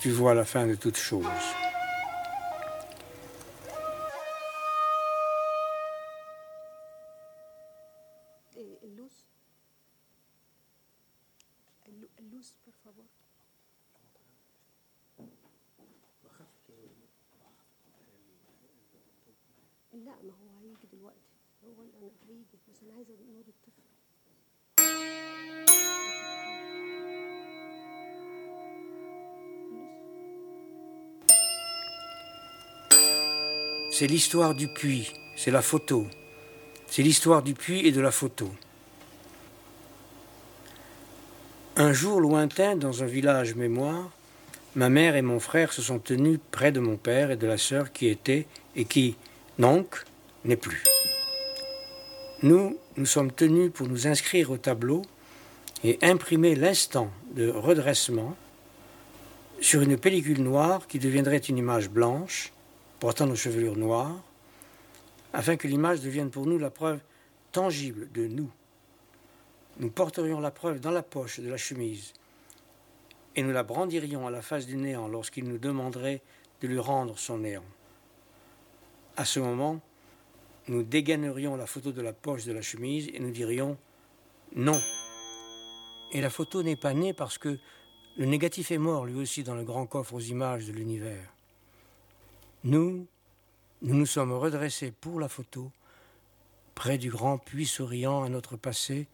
[0.00, 1.26] tu vois la fin de toute chose.
[22.83, 23.81] انا عايزه نور الطفل
[33.91, 36.05] C'est l'histoire du puits, c'est la photo.
[36.85, 38.47] C'est l'histoire du puits et de la photo.
[41.75, 44.11] Un jour lointain, dans un village mémoire,
[44.75, 47.57] ma mère et mon frère se sont tenus près de mon père et de la
[47.57, 49.15] sœur qui était et qui,
[49.57, 50.03] donc,
[50.45, 50.83] n'est plus.
[52.42, 55.02] Nous, nous sommes tenus pour nous inscrire au tableau
[55.84, 58.36] et imprimer l'instant de redressement
[59.60, 62.52] sur une pellicule noire qui deviendrait une image blanche
[62.98, 64.20] portant nos chevelures noires,
[65.32, 66.98] afin que l'image devienne pour nous la preuve
[67.52, 68.50] tangible de nous.
[69.78, 72.12] Nous porterions la preuve dans la poche de la chemise
[73.36, 76.22] et nous la brandirions à la face du néant lorsqu'il nous demanderait
[76.60, 77.64] de lui rendre son néant.
[79.16, 79.80] À ce moment,
[80.68, 83.76] nous dégainerions la photo de la poche de la chemise et nous dirions
[84.54, 84.80] non.
[86.12, 87.58] Et la photo n'est pas née parce que
[88.16, 91.32] le négatif est mort lui aussi dans le grand coffre aux images de l'univers.
[92.64, 93.06] Nous,
[93.80, 95.70] nous nous sommes redressés pour la photo,
[96.74, 99.08] près du grand puits souriant à notre passé,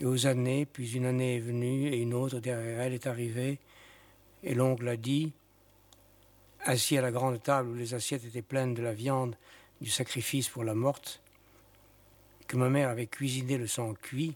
[0.00, 3.58] et aux années, puis une année est venue et une autre derrière elle est arrivée,
[4.42, 5.32] et l'oncle a dit,
[6.64, 9.36] assis à la grande table où les assiettes étaient pleines de la viande
[9.80, 11.20] du sacrifice pour la morte,
[12.46, 14.34] que ma mère avait cuisiné le sang cuit,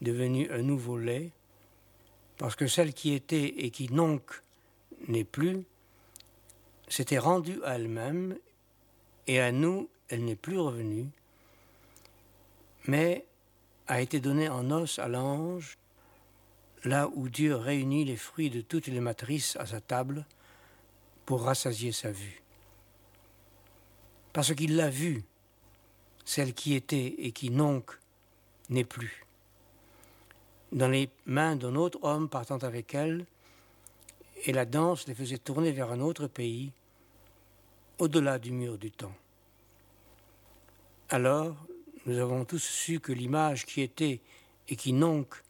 [0.00, 1.30] devenu un nouveau lait,
[2.38, 4.42] parce que celle qui était et qui donc
[5.08, 5.64] n'est plus,
[6.88, 8.36] s'était rendue à elle-même,
[9.26, 11.06] et à nous, elle n'est plus revenue,
[12.86, 13.24] mais
[13.86, 15.76] a été donnée en os à l'ange,
[16.84, 20.24] là où Dieu réunit les fruits de toutes les matrices à sa table
[21.26, 22.39] pour rassasier sa vue.
[24.32, 25.24] Parce qu'il l'a vue,
[26.24, 27.98] celle qui était et qui donc
[28.68, 29.24] n'est plus,
[30.72, 33.26] dans les mains d'un autre homme partant avec elle,
[34.44, 36.70] et la danse les faisait tourner vers un autre pays,
[37.98, 39.14] au-delà du mur du temps.
[41.08, 41.56] Alors,
[42.06, 44.20] nous avons tous su que l'image qui était
[44.68, 45.42] et qui donc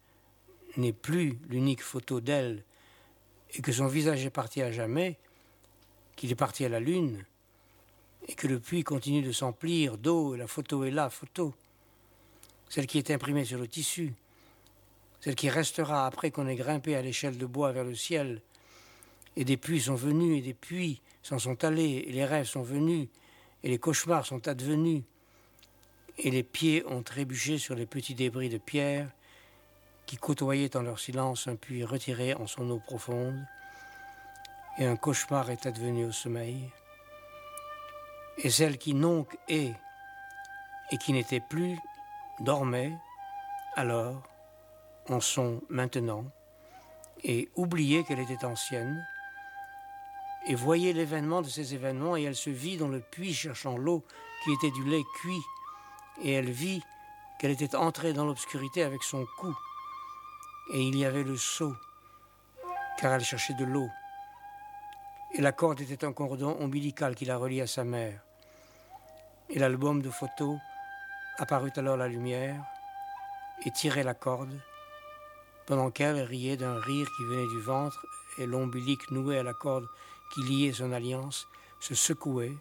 [0.76, 2.64] n'est plus l'unique photo d'elle,
[3.52, 5.18] et que son visage est parti à jamais,
[6.16, 7.24] qu'il est parti à la lune,
[8.28, 11.54] et que le puits continue de s'emplir d'eau, et la photo est la photo,
[12.68, 14.14] celle qui est imprimée sur le tissu,
[15.20, 18.40] celle qui restera après qu'on ait grimpé à l'échelle de bois vers le ciel,
[19.36, 22.62] et des puits sont venus, et des puits s'en sont allés, et les rêves sont
[22.62, 23.08] venus,
[23.62, 25.02] et les cauchemars sont advenus,
[26.18, 29.10] et les pieds ont trébuché sur les petits débris de pierre
[30.06, 33.46] qui côtoyaient en leur silence un puits retiré en son eau profonde,
[34.78, 36.70] et un cauchemar est advenu au sommeil,
[38.42, 39.74] et celle qui donc est
[40.90, 41.78] et qui n'était plus
[42.40, 42.96] dormait
[43.76, 44.22] alors
[45.08, 46.24] en son maintenant,
[47.22, 49.04] et oubliait qu'elle était ancienne,
[50.46, 54.04] et voyait l'événement de ces événements, et elle se vit dans le puits cherchant l'eau
[54.44, 55.42] qui était du lait cuit,
[56.22, 56.82] et elle vit
[57.38, 59.54] qu'elle était entrée dans l'obscurité avec son cou,
[60.72, 61.74] et il y avait le seau,
[62.98, 63.88] car elle cherchait de l'eau,
[65.34, 68.22] et la corde était un cordon ombilical qui la reliait à sa mère,
[69.50, 70.58] et l'album de photos
[71.38, 72.62] apparut alors la lumière,
[73.64, 74.60] et tirait la corde,
[75.66, 78.06] pendant qu'elle riait d'un rire qui venait du ventre,
[78.38, 79.86] et l'ombilic noué à la corde
[80.32, 81.48] qui liait son alliance
[81.80, 82.56] se secouait,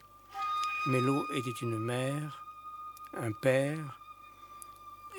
[0.87, 2.43] mais l'eau était une mère,
[3.17, 3.99] un père,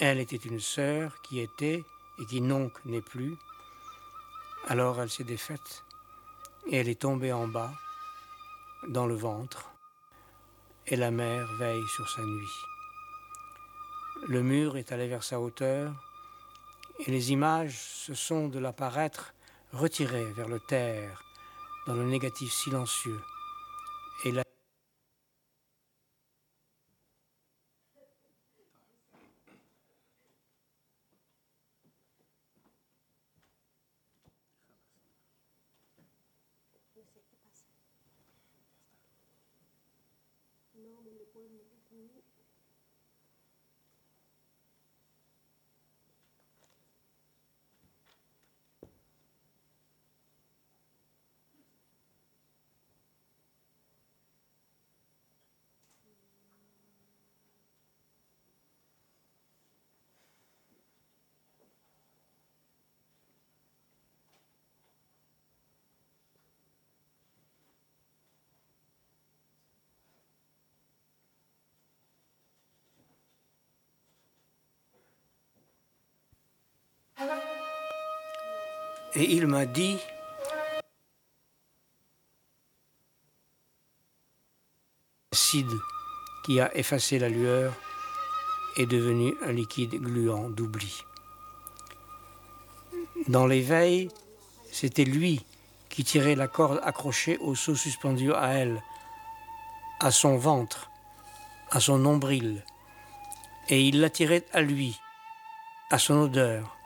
[0.00, 1.84] elle était une sœur qui était
[2.18, 3.36] et qui donc n'est plus.
[4.66, 5.84] Alors elle s'est défaite
[6.66, 7.72] et elle est tombée en bas,
[8.88, 9.70] dans le ventre,
[10.86, 12.56] et la mère veille sur sa nuit.
[14.28, 15.92] Le mur est allé vers sa hauteur,
[17.06, 19.32] et les images se sont de l'apparaître
[19.72, 21.22] retirées vers le terre,
[21.86, 23.20] dans le négatif silencieux,
[24.24, 24.44] et la
[79.14, 79.98] Et il m'a dit,
[85.32, 85.80] l'acide
[86.44, 87.74] qui a effacé la lueur
[88.76, 91.02] est devenu un liquide gluant d'oubli.
[93.26, 94.08] Dans l'éveil,
[94.70, 95.44] c'était lui
[95.88, 98.80] qui tirait la corde accrochée au seau suspendu à elle,
[99.98, 100.88] à son ventre,
[101.70, 102.64] à son nombril,
[103.68, 104.98] et il l'attirait à lui,
[105.90, 106.76] à son odeur,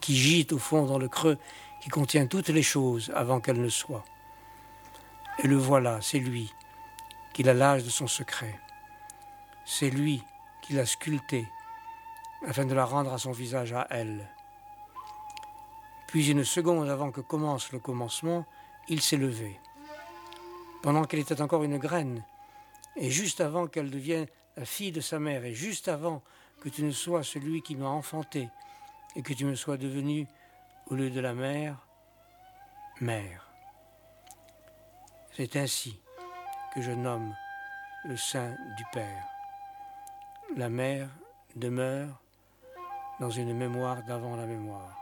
[0.00, 1.38] qui gît au fond dans le creux
[1.80, 4.04] qui contient toutes les choses avant qu'elles ne soient.
[5.42, 6.52] Et le voilà, c'est lui,
[7.32, 8.58] qu'il a l'âge de son secret.
[9.64, 10.22] C'est lui
[10.62, 11.46] qui l'a sculptée,
[12.46, 14.28] afin de la rendre à son visage à elle.
[16.06, 18.44] Puis une seconde avant que commence le commencement,
[18.88, 19.58] il s'est levé.
[20.82, 22.24] Pendant qu'elle était encore une graine,
[22.96, 24.26] et juste avant qu'elle devienne
[24.56, 26.22] la fille de sa mère, et juste avant
[26.60, 28.48] que tu ne sois celui qui m'a enfanté,
[29.16, 30.26] et que tu me sois devenu,
[30.86, 31.86] au lieu de la mère,
[33.00, 33.50] mère.
[35.32, 35.98] C'est ainsi
[36.74, 37.34] que je nomme
[38.04, 39.26] le sein du Père.
[40.56, 41.08] La mère
[41.56, 42.20] demeure
[43.20, 44.99] dans une mémoire d'avant la mémoire.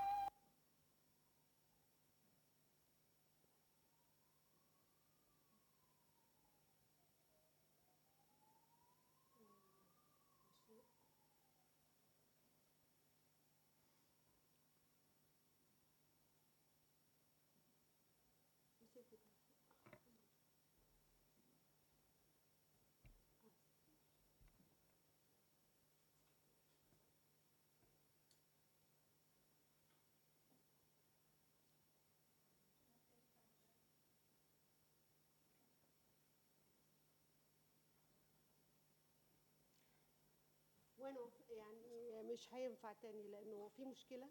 [41.17, 44.31] وأنا يعني مش هينفع تاني لأنه في مشكلة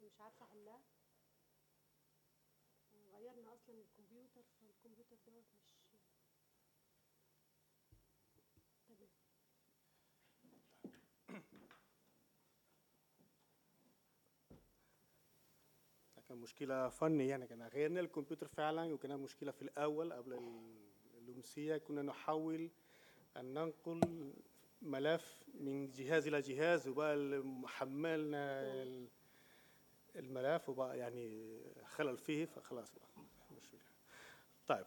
[0.00, 0.80] مش عارفة أحلها.
[3.12, 5.64] غيرنا أصلا الكمبيوتر فالكمبيوتر دوت مش
[8.88, 9.08] تمام.
[16.28, 20.32] كان مشكلة فنية يعني كان غيرنا الكمبيوتر فعلا وكان مشكلة في الأول قبل
[21.18, 22.70] الأمسية كنا نحاول
[23.36, 24.32] أن ننقل
[24.84, 28.62] ملف من جهاز إلى جهاز وبقى حملنا
[30.16, 33.24] الملف وبقى يعني خلل فيه فخلاص بقى.
[34.66, 34.86] طيب.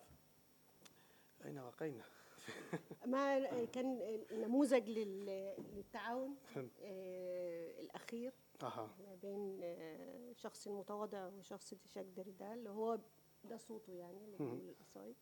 [1.45, 2.04] أين وقينا؟
[3.06, 6.36] ما كان نموذج للتعاون
[7.80, 8.34] الأخير.
[8.64, 8.89] أها.
[9.22, 9.62] بين
[10.36, 13.00] شخص متواضع وشخص تشاك دريدا اللي هو
[13.43, 15.16] ده صوته يعني اللي بيقول القصايد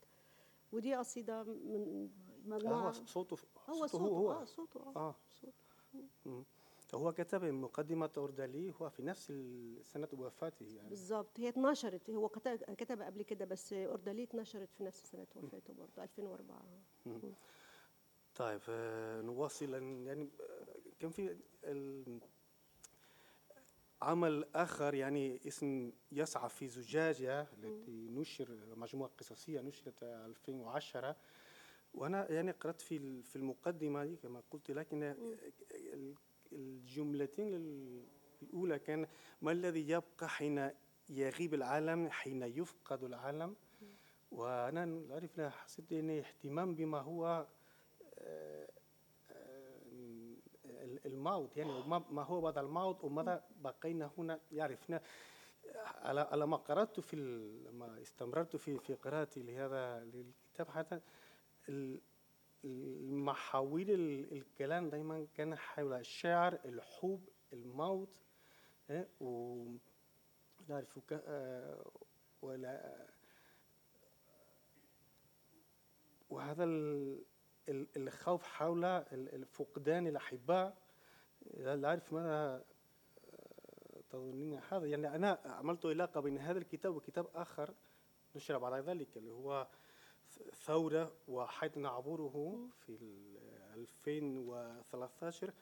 [0.72, 2.10] ودي قصيدة من
[2.46, 2.88] مجموعة.
[2.88, 3.38] هو صوته
[3.70, 4.32] هو صوته هو.
[4.32, 5.16] آه صوته آه, آه.
[5.32, 6.46] صوته.
[6.94, 9.34] هو كتب مقدمة أوردالي هو في نفس
[9.84, 10.90] سنة وفاته يعني.
[10.90, 16.04] بالظبط هي اتنشرت هو كتب, قبل كده بس أوردالي اتنشرت في نفس سنة وفاته برضه
[16.04, 16.66] 2004
[17.06, 17.22] مم.
[18.36, 19.74] طيب آه نواصل
[20.08, 20.30] يعني
[21.00, 21.38] كان في
[24.02, 31.16] عمل آخر يعني اسم يسعى في زجاجة التي نشر مجموعة قصصية نشرت 2010
[31.94, 35.16] وأنا يعني قرأت في في المقدمة دي كما قلت لكن
[36.54, 37.54] الجملتين
[38.42, 39.08] الأولى كان
[39.42, 40.70] ما الذي يبقى حين
[41.10, 43.56] يغيب العالم حين يفقد العالم؟
[44.32, 47.48] وأنا أعرف حسيت أني اهتمام بما هو
[51.06, 55.02] الموت يعني ما هو بعد الموت وماذا بقينا هنا يعرفنا
[56.04, 57.16] على ما قرأت في
[57.66, 61.00] لما استمررت في في قراءتي لهذا الكتاب حتى
[62.66, 63.92] المحاويل
[64.32, 68.22] الكلام دائما كان حول الشعر الحب الموت
[69.22, 69.66] و
[70.68, 71.00] نعرف
[72.42, 73.06] ولا
[76.30, 76.64] وهذا
[77.70, 79.04] الخوف حول
[79.52, 80.78] فقدان الأحباء
[81.54, 82.66] لا أعرف ماذا
[84.10, 84.86] تظنين هذا.
[84.88, 87.74] يعني أنا عملت علاقة بين هذا الكتاب وكتاب آخر
[88.36, 89.68] نشر بعد ذلك اللي هو
[90.54, 92.98] ثورة وحيث نعبره في
[93.76, 95.54] 2013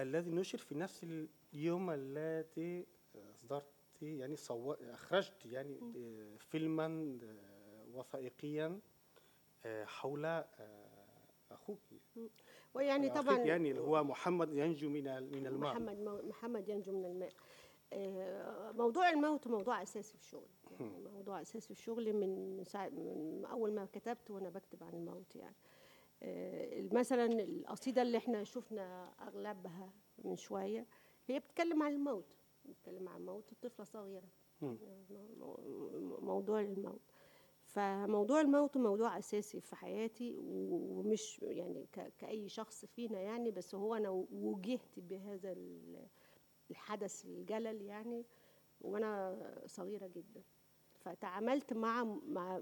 [0.00, 1.06] الذي نشر في نفس
[1.54, 2.86] اليوم الذي
[3.34, 3.66] أصدرت
[4.02, 4.72] يعني صو...
[4.72, 5.78] أخرجت يعني
[6.38, 7.18] فيلما
[7.92, 8.80] وثائقيا
[9.84, 10.44] حول
[11.50, 11.80] أخوك.
[12.74, 15.02] ويعني طبعا يعني اللي هو محمد ينجو من
[15.32, 15.72] من الماء.
[15.74, 17.32] محمد محمد ينجو من الماء.
[18.72, 20.48] موضوع الموت موضوع أساسي في الشغل.
[20.70, 25.36] يعني موضوع أساسي في الشغل من, ساعة من أول ما كتبت وأنا بكتب عن الموت
[25.36, 25.56] يعني.
[26.92, 29.92] مثلا القصيدة اللي إحنا شفنا أغلبها
[30.24, 30.86] من شوية
[31.26, 32.26] هي بتتكلم عن الموت.
[32.64, 34.28] بتتكلم عن موت طفله صغيره
[36.20, 37.11] موضوع الموت.
[37.72, 41.86] فموضوع الموت موضوع أساسي في حياتي ومش يعني
[42.18, 45.56] كأي شخص فينا يعني بس هو أنا وجهت بهذا
[46.70, 48.26] الحدث الجلل يعني
[48.80, 50.42] وأنا صغيرة جدا.
[51.00, 52.60] فتعاملت مع مع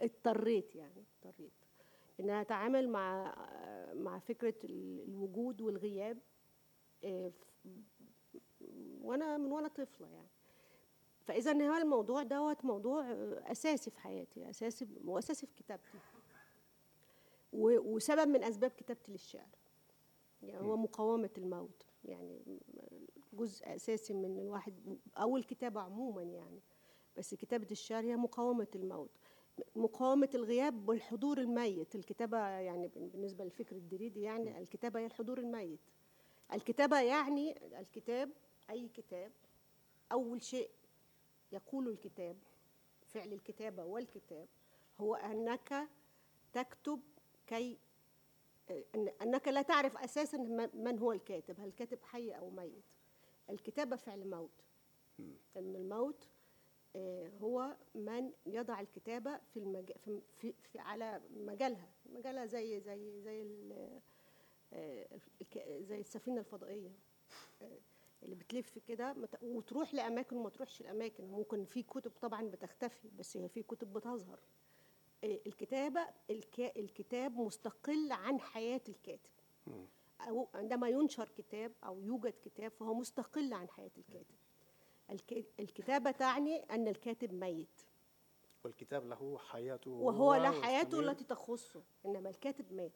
[0.00, 1.52] اضطريت يعني اضطريت.
[2.20, 3.34] إن أنا أتعامل مع
[3.94, 6.18] مع فكرة الوجود والغياب
[7.04, 7.32] آه،
[9.02, 10.28] وأنا من وأنا طفلة يعني.
[11.26, 13.04] فإذا هذا الموضوع دوت موضوع
[13.52, 15.98] أساسي في حياتي أساسي واساسي في كتابتي.
[17.52, 19.48] وسبب من أسباب كتابتي للشعر.
[20.42, 21.86] يعني هو مقاومة الموت.
[22.04, 22.40] يعني
[23.32, 26.60] جزء أساسي من الواحد أو الكتابه عموما يعني.
[27.16, 29.10] بس كتابة الشعر هي مقاومة الموت.
[29.76, 31.94] مقاومة الغياب والحضور الميت.
[31.94, 35.80] الكتابة يعني بالنسبة للفكر الدريدي يعني الكتابة هي الحضور الميت.
[36.52, 38.30] الكتابة يعني الكتاب
[38.70, 39.32] أي كتاب
[40.12, 40.70] أول شيء
[41.52, 42.36] يقول الكتاب
[43.06, 44.48] فعل الكتابة والكتاب
[45.00, 45.88] هو أنك
[46.52, 47.00] تكتب
[47.46, 47.78] كي
[49.22, 50.38] أنك لا تعرف أساسا
[50.74, 52.84] من هو الكاتب هل الكاتب حي أو ميت.
[53.50, 54.50] الكتابة فعل موت.
[55.56, 56.28] ان الموت
[56.96, 59.92] آه، هو من يضع الكتابة في المج...
[59.92, 61.88] في, في, في على مجالها.
[62.06, 63.46] مجالها زي زي زي
[64.72, 65.06] آه،
[65.80, 66.92] زي السفينة الفضائية.
[67.62, 67.78] آه،
[68.22, 73.48] اللي بتلف كده وتروح لأماكن وما تروحش الاماكن ممكن في كتب طبعا بتختفي بس هي
[73.48, 74.40] في كتب بتظهر.
[75.24, 76.00] الكتابة
[76.60, 79.30] الكتاب مستقل عن حياة الكاتب.
[80.20, 84.34] أو عندما ينشر كتاب أو يوجد كتاب فهو مستقل عن حياة الكاتب.
[85.60, 87.80] الكتابة تعني أن الكاتب ميت.
[88.64, 92.92] والكتاب له حياته وهو له حياته التي تخصه إنما الكاتب مات.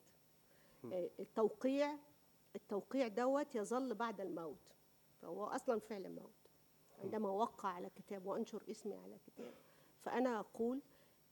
[0.85, 1.97] آه، التوقيع
[2.57, 4.73] التوقيع دوت يظل بعد الموت.
[5.23, 6.35] فهو أصلا فعل موت.
[7.03, 9.55] عندما وقع على كتاب وأنشر اسمي على كتاب
[10.01, 10.81] فأنا أقول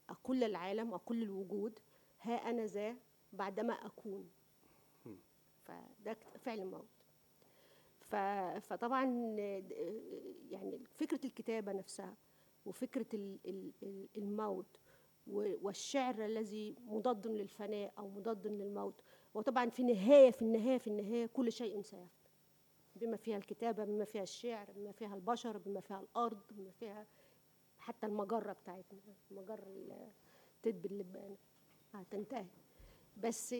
[0.09, 1.79] أقول للعالم أقول للوجود
[2.21, 2.97] ها أنا ذا
[3.33, 4.31] بعدما أكون.
[5.65, 6.89] فده فعل موت.
[8.61, 9.05] فطبعا
[10.51, 12.17] يعني فكرة الكتابة نفسها
[12.67, 13.39] وفكرة
[14.17, 14.77] الموت
[15.27, 18.95] والشعر الذي مضاد للفناء أو مضاد للموت.
[19.35, 22.09] وطبعا في النهايه في النهاية في النهاية كل شيء سيفنى
[22.97, 27.07] بما فيها الكتابة بما فيها الشعر بما فيها البشر بما فيها الأرض بما فيها
[27.79, 30.11] حتى المجرة بتاعتنا مجره
[30.63, 31.37] تدب اللبانه
[31.93, 32.47] هتنتهي.
[33.17, 33.55] بس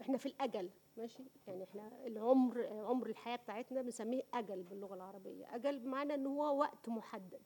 [0.00, 5.54] إحنا في الأجل ماشي؟ يعني إحنا العمر عمر الحياة بتاعتنا بنسميه أجل باللغة العربية.
[5.54, 7.42] أجل بمعنى إن هو وقت محدد.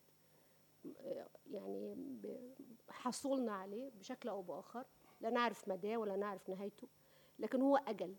[1.51, 1.95] يعني
[2.89, 4.85] حصلنا عليه بشكل أو بآخر.
[5.21, 6.87] لا نعرف مداه ولا نعرف نهايته
[7.39, 8.15] لكن هو أجل.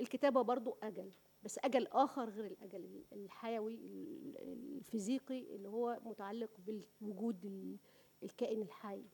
[0.00, 1.10] الكتابة برضو أجل.
[1.44, 3.74] بس أجل آخر غير الأجل الحيوي
[4.38, 7.78] الفيزيقي اللي هو متعلق بالوجود
[8.22, 9.04] الكائن الحي.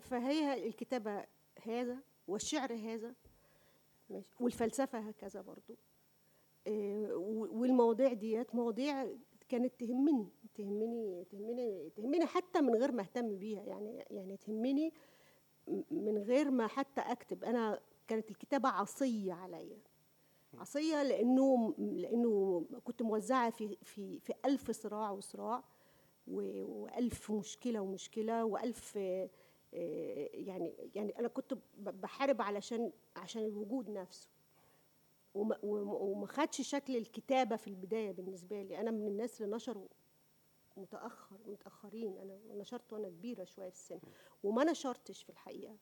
[0.00, 1.26] فهي الكتابة
[1.62, 1.98] هذا
[2.28, 3.14] والشعر هذا
[4.40, 5.76] والفلسفة هكذا برضو.
[6.66, 7.14] آه،
[7.52, 9.08] والمواضيع ديت مواضيع
[9.48, 13.62] كانت تهمني تهمني تهمني تهمني حتى من غير ما أهتم بيها.
[13.62, 14.92] يعني يعني تهمني
[15.90, 17.44] من غير ما حتى أكتب.
[17.44, 17.80] أنا
[18.12, 19.78] كانت الكتابة عصية عليا.
[20.54, 25.64] عصية لأنه لأنه كنت موزعة في في في ألف صراع وصراع
[26.26, 29.30] وألف مشكلة ومشكلة وألف آه،
[30.32, 34.28] يعني يعني أنا كنت بحارب علشان عشان الوجود نفسه.
[35.34, 38.80] وما, خدش شكل الكتابة في البداية بالنسبة لي.
[38.80, 39.88] أنا من الناس اللي نشروا
[40.76, 42.18] متأخر متأخرين.
[42.18, 44.00] أنا نشرت وأنا كبيرة شوية في السن.
[44.42, 45.76] وما نشرتش في الحقيقة.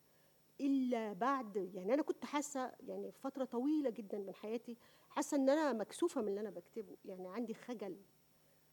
[0.60, 4.76] إلا بعد يعني أنا كنت حاسة يعني فترة طويلة جدا من حياتي
[5.08, 7.96] حاسة إن أنا مكسوفة من اللي أنا بكتبه يعني عندي خجل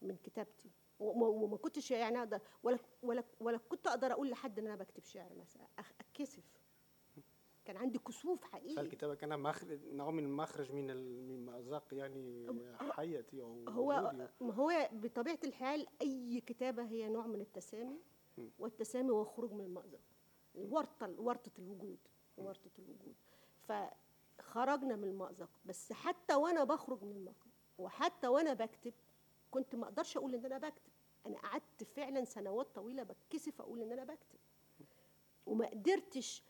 [0.01, 0.71] من كتابتي.
[0.99, 5.35] وما كنتش يعني أقدر ولا ولا ولا كنت أقدر أقول لحد إن أنا بكتب شعر
[5.35, 5.67] مثلا
[5.99, 6.43] أتكسف.
[7.65, 8.75] كان عندي كسوف حقيقي.
[8.75, 10.88] فالكتابه كان مخرج نوع من مخرج من
[11.27, 12.47] من مأزق يعني
[12.79, 17.99] حياتي أو هو ما هو بطبيعة الحال أي كتابة هي نوع من التسامي
[18.59, 19.99] والتسامي هو خروج من المأزق.
[20.58, 21.97] ورطة ورطة الوجود
[22.38, 23.16] ورطة الوجود.
[23.68, 27.47] فخرجنا من المأزق بس حتى وأنا بخرج من المأزق
[27.78, 28.93] وحتى وأنا بكتب
[29.51, 30.91] كنت ما أقدرش أقول إن أنا بكتب.
[31.26, 34.39] أنا قعدت فعلا سنوات طويلة بتكسف أقول إن أنا بكتب.
[35.45, 36.43] وما قدرتش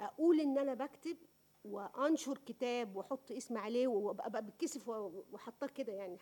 [0.00, 1.16] أقول إن أنا بكتب
[1.64, 6.18] وأنشر كتاب وأحط اسم عليه وابقى بتكسف واحطاه كده يعني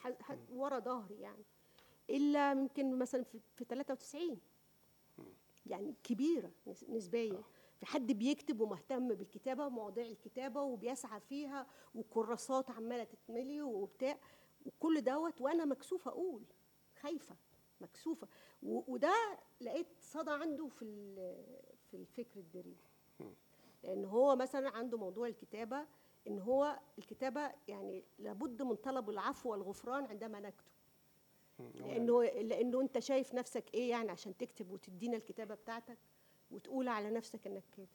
[0.53, 1.45] ورا ظهري يعني.
[2.11, 3.23] إلا ممكن مثلا
[3.55, 4.41] في 93
[5.77, 6.51] يعني كبيرة
[6.89, 7.43] نسبيا
[7.79, 14.19] في حد بيكتب ومهتم بالكتابة ومواضيع الكتابة وبيسعى فيها وكراسات عمالة تتملي وبتاع
[14.67, 16.43] وكل دوت وأنا مكسوفة أقول
[17.01, 17.37] خايفة
[17.81, 18.29] مكسوفة.
[18.63, 19.15] وده
[19.61, 21.15] لقيت صدى عنده في
[21.91, 22.77] في الفكر الدارجي
[23.83, 25.87] لأن هو مثلا عنده موضوع الكتابة
[26.27, 30.76] إن هو الكتابة يعني لابد من طلب العفو والغفران عندما نكتب.
[31.59, 35.99] لأنه لأنه أنت شايف نفسك إيه يعني عشان تكتب وتدينا الكتابة بتاعتك
[36.51, 37.89] وتقول على نفسك إنك كاتب.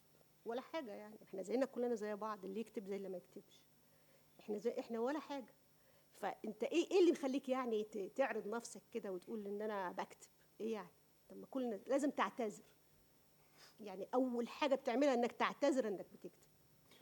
[0.45, 1.16] ولا حاجة يعني.
[1.24, 2.45] إحنا زينا كلنا زي بعض.
[2.45, 3.62] اللي يكتب زي اللي ما يكتبش.
[4.39, 5.53] إحنا زي إحنا ولا حاجة.
[6.14, 7.84] فأنت إيه إيه اللي مخليك يعني
[8.16, 10.30] تعرض نفسك كده وتقول إن أنا بكتب؟
[10.62, 10.89] إيه يعني؟
[11.30, 12.64] طب ما كلنا لازم تعتذر.
[13.80, 16.41] يعني أول حاجة بتعملها إنك تعتذر إنك بتكتب.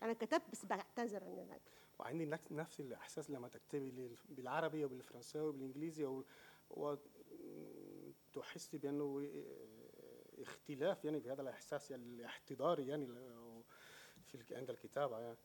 [0.01, 1.79] أنا كتبت بس بعتذر إن أنا أكتب.
[1.99, 6.23] وعندي نفس الإحساس لما تكتبي بالعربي وبالفرنساوي وبالإنجليزي أو
[6.69, 9.29] وتحسي بأنه
[10.41, 13.07] اختلاف يعني في هذا الإحساس يعني الاحتضاري يعني
[14.27, 15.37] في عند الكتابة يعني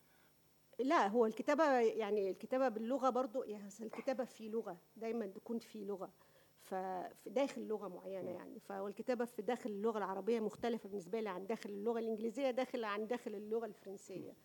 [0.81, 6.15] لا هو الكتابة يعني الكتابة باللغة برضو يعني الكتابة في لغة دايما تكون في لغة
[6.61, 8.61] ففي داخل لغة معينة يعني.
[8.61, 13.35] فالكتابة في داخل اللغة العربية مختلفة بالنسبة لي عن داخل اللغة الإنجليزية داخل عن داخل
[13.35, 14.37] اللغة الفرنسية.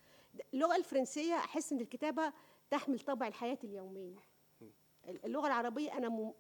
[0.54, 2.34] اللغة الفرنسية أحس إن الكتابة
[2.70, 4.29] تحمل طابع الحياة اليومية.
[5.10, 6.34] اللغة العربية أنا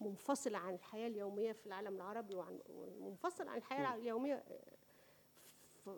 [0.00, 2.60] منفصلة عن الحياة اليومية في العالم العربي وعن
[3.00, 4.44] منفصل عن الحياة اليومية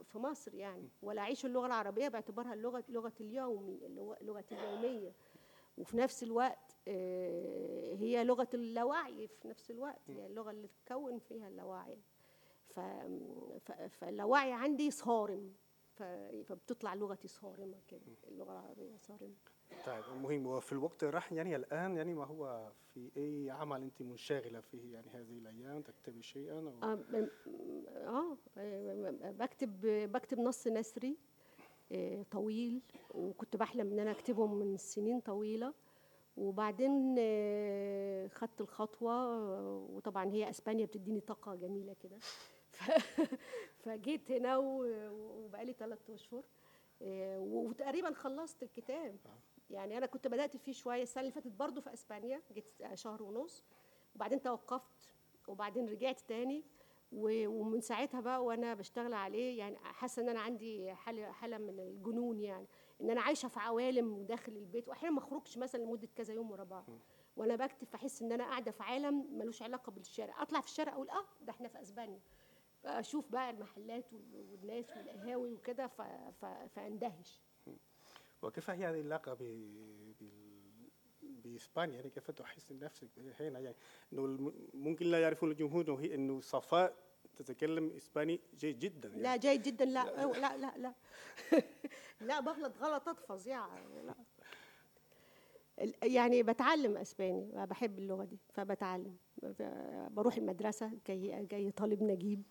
[0.04, 0.88] في مصر يعني.
[1.02, 3.80] ولا أعيش اللغة العربية باعتبارها اللغة لغة اليومي
[4.20, 5.12] لغة اليومية.
[5.78, 9.28] وفي نفس الوقت آه، هي لغة اللاوعي.
[9.28, 11.98] في نفس الوقت هي اللغة اللي تكون فيها اللاوعي.
[13.88, 15.54] فاللاوعي عندي صارم.
[16.44, 19.34] فبتطلع لغتي صارمة كده اللغة العربية صارمة.
[19.86, 24.60] طيب المهم وفي الوقت الراحل يعني الآن يعني ما هو في أي عمل أنت منشغلة
[24.60, 29.80] فيه؟ يعني هذه الأيام تكتبي شيئا أو؟ آه, آه بكتب
[30.12, 31.16] بكتب نص نثري
[31.92, 35.74] آه طويل وكنت بحلم إن أنا أكتبه من سنين طويلة.
[36.36, 39.40] وبعدين آه خدت الخطوة
[39.76, 42.18] وطبعا هي أسبانيا بتديني طاقة جميلة كده.
[43.84, 46.44] فجيت هنا وبقالي ثلاث أشهر
[47.02, 49.16] آه، وتقريبا خلصت الكتاب.
[49.70, 53.64] يعني أنا كنت بدأت فيه شوية السنة اللي فاتت برضه في إسبانيا جيت شهر ونص
[54.14, 55.12] وبعدين توقفت
[55.48, 56.64] وبعدين رجعت تاني
[57.12, 62.40] ومن ساعتها بقى وأنا بشتغل عليه يعني حاسة إن أنا عندي حالة حالة من الجنون
[62.40, 62.66] يعني
[63.00, 66.64] إن أنا عايشة في عوالم داخل البيت واحيانا ما أخرجش مثلا لمدة كذا يوم ورا
[66.64, 66.86] بعض
[67.36, 71.10] وأنا بكتب فاحس إن أنا قاعدة في عالم ملوش علاقة بالشارع أطلع في الشارع أقول
[71.10, 72.20] آه ده إحنا في إسبانيا
[72.84, 75.86] أشوف بقى المحلات والناس والقهاوي وكده
[76.74, 77.42] فأندهش.
[78.42, 79.36] وكيف هي هذه العلاقة
[81.22, 83.08] بإسبانيا؟ يعني كيف تحس نفسك
[83.40, 83.76] هنا يعني
[84.12, 86.94] إنه ممكن لا يعرفون الجمهور انه إنه صفاء
[87.36, 89.22] تتكلم إسباني جيد جدا يعني.
[89.22, 89.84] لا جيد جدا.
[89.84, 90.56] لا لا.
[90.56, 90.94] لا لا
[92.20, 92.40] لا.
[92.40, 94.14] بغلط غلطات فظيعه لا.
[96.02, 99.16] يعني بتعلم إسباني بحب اللغة دي فبتعلم.
[100.10, 102.42] بروح المدرسة جاي جاي طالب نجيب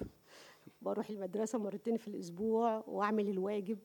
[0.82, 3.80] بروح المدرسة مرتين في الأسبوع وأعمل الواجب.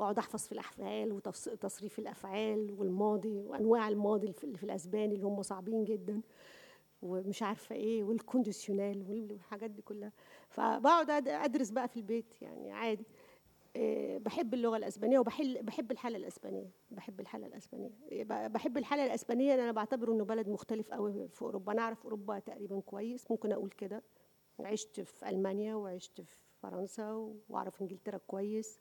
[0.00, 5.84] واقعد احفظ في الافعال وتصريف الافعال والماضي وانواع الماضي اللي في الاسباني اللي هم صعبين
[5.84, 6.20] جدا
[7.02, 10.12] ومش عارفة إيه والكونديشنال والحاجات دي كلها.
[10.48, 13.04] فبقعد ادرس بقى في البيت يعني عادي.
[13.76, 17.90] آه، بحب اللغة الاسبانية وبحب بحب الحالة الاسبانية بحب الحالة الاسبانية.
[18.48, 21.72] بحب الحالة الاسبانية أنا بعتبره إنه بلد مختلف قوي في أوروبا.
[21.72, 24.02] أنا أعرف أوروبا تقريبا كويس ممكن أقول كده.
[24.60, 28.80] عشت في ألمانيا وعشت في فرنسا وأعرف إنجلترا كويس.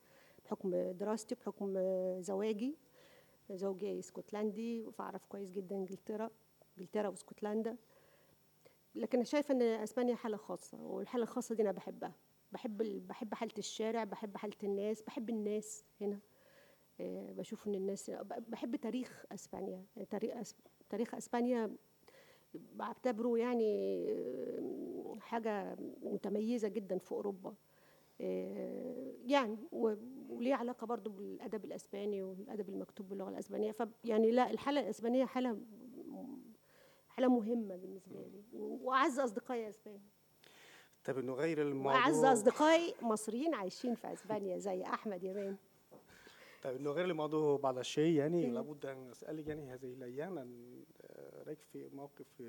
[0.50, 1.74] بحكم دراستي بحكم
[2.22, 2.76] زواجي.
[3.52, 6.30] زوجي اسكتلندي فاعرف كويس جدا إنجلترا
[6.78, 7.78] إنجلترا واسكتلندا.
[8.96, 12.14] لكن أنا شايفة إن أسبانيا حالة خاصة والحالة الخاصة دي أنا بحبها.
[12.52, 12.78] بحب
[13.08, 16.20] بحب حالة الشارع بحب حالة الناس بحب الناس هنا.
[17.00, 18.12] آه، بشوف إن الناس
[18.48, 19.86] بحب تاريخ أسبانيا.
[20.90, 21.76] تاريخ أسبانيا
[22.54, 27.56] بعتبره يعني آه، حاجة متميزة جدا في أوروبا.
[29.26, 33.72] يعني وليه علاقة برضو بالأدب الأسباني والأدب المكتوب باللغة الأسبانية.
[33.72, 35.58] فيعني لا الحالة الأسبانية حالة
[37.10, 38.44] حالة مهمة بالنسبة لي.
[38.54, 40.00] وأعز أصدقائي اسبان
[41.06, 45.56] طب نغير الموضوع وأعز أصدقائي مصريين عايشين في أسبانيا زي أحمد يمان
[46.64, 50.38] طيب نغير الموضوع بعض الشيء يعني لابد أن أسألك يعني هذه الأيام
[51.02, 52.42] آه، رأيك في موقف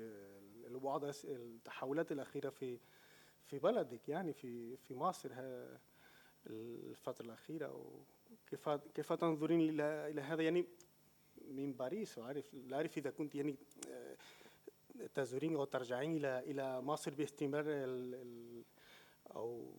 [0.69, 2.79] بعض التحولات الأخيرة في
[3.51, 5.29] في بلدك يعني في في مصر
[6.47, 7.93] الفترة الأخيرة
[8.47, 10.65] وكيف كيف تنظرين إلى إلى هذا؟ يعني
[11.47, 13.55] من باريس وعارف لا أعرف إذا كنت يعني
[13.89, 14.17] آه،
[15.15, 18.63] تزورين أو ترجعين إلى إلى مصر باستمرار ال
[19.35, 19.73] أو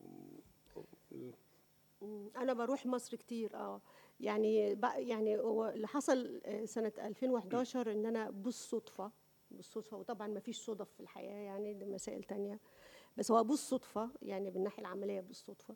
[2.36, 3.80] أنا بروح مصر كتير أه.
[4.20, 9.12] يعني يعني هو اللي حصل سنة 2011 إن أنا بالصدفة
[9.50, 12.60] بالصدفة وطبعا ما فيش صدف في الحياة يعني دي مسائل تانية.
[13.16, 15.74] بس هو بالصدفه يعني بالناحيه العملية بالصدفه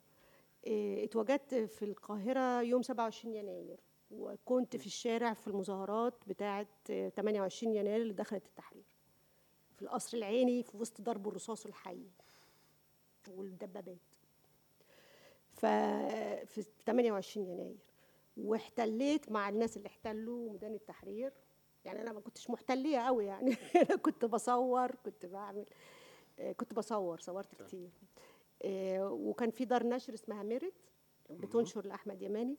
[0.67, 3.79] اتوجدت في القاهرة يوم 27 يناير
[4.11, 8.97] وكنت في الشارع في المظاهرات بتاعة 28 يناير اللي دخلت التحرير
[9.77, 12.03] في القصر العيني في وسط ضرب الرصاص الحي
[13.29, 13.97] والدبابات.
[15.53, 17.77] ففي 28 يناير
[18.37, 21.33] واحتليت مع الناس اللي احتلوا ميدان التحرير.
[21.85, 23.55] يعني أنا ما كنتش محتلية قوي يعني
[23.89, 25.65] أنا كنت بصور كنت بعمل
[26.57, 27.89] كنت بصور صورت كتير.
[28.63, 30.73] آه، وكان في دار نشر اسمها ميرت
[31.29, 32.57] بتنشر لأحمد يماني.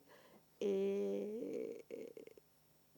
[0.62, 1.82] آه،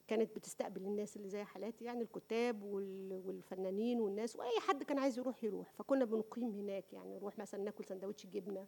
[0.07, 5.43] كانت بتستقبل الناس اللي زي حالاتي يعني الكتاب والفنانين والناس وأي حد كان عايز يروح
[5.43, 5.71] يروح.
[5.71, 8.67] فكنا بنقيم هناك يعني نروح مثلا ناكل سندوتش جبنة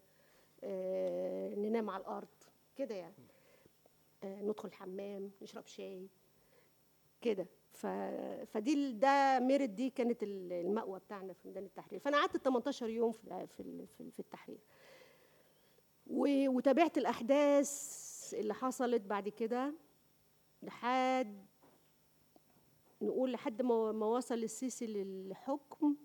[0.64, 2.28] آه، ننام على الأرض
[2.76, 3.16] كده يعني.
[4.26, 6.07] ندخل الحمام نشرب شاي.
[7.24, 7.47] كده.
[7.71, 7.86] ف...
[8.53, 11.99] فدي ده ميرت دي كانت المأوى بتاعنا في ميدان التحرير.
[11.99, 14.59] فأنا قعدت 18 يوم في في في التحرير.
[16.07, 16.47] و...
[16.49, 17.74] وتابعت الأحداث
[18.34, 19.74] اللي حصلت بعد كده
[20.63, 21.45] لحد
[23.01, 25.95] نقول لحد ما ما وصل السيسي للحكم.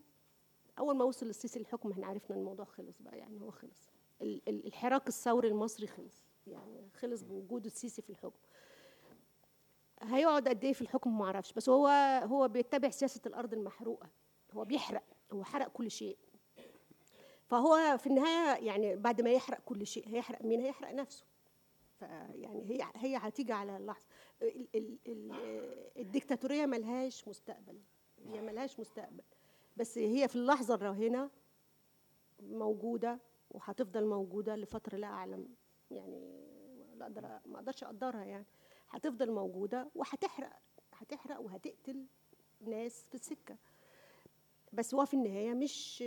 [0.78, 3.90] أول ما وصل السيسي للحكم إحنا عرفنا الموضوع خلص بقى يعني هو خلص.
[4.48, 8.38] الحراك الثوري المصري خلص يعني خلص بوجود السيسي في الحكم.
[10.02, 11.86] هيقعد قد إيه في الحكم ما أعرفش بس هو
[12.24, 14.08] هو بيتبع سياسة الأرض المحروقة.
[14.52, 16.18] هو بيحرق هو حرق كل شيء.
[17.46, 21.24] فهو في النهاية يعني بعد ما يحرق كل شيء هيحرق مين؟ هيحرق نفسه.
[21.98, 24.06] فيعني هي هي هتيجي على اللحظة.
[25.96, 27.80] الديكتاتورية ملهاش مستقبل.
[28.26, 29.24] هي ملهاش مستقبل.
[29.76, 31.30] بس هي في اللحظة الراهنه
[32.40, 33.18] موجودة
[33.50, 35.48] وهتفضل موجودة لفترة لا أعلم
[35.90, 36.20] يعني
[36.96, 38.46] لا أقدر ما أقدرش أقدرها يعني.
[38.90, 40.52] هتفضل موجودة وهتحرق
[40.92, 42.06] هتحرق وهتقتل
[42.60, 43.56] ناس في السكة.
[44.72, 46.00] بس هو في النهاية مش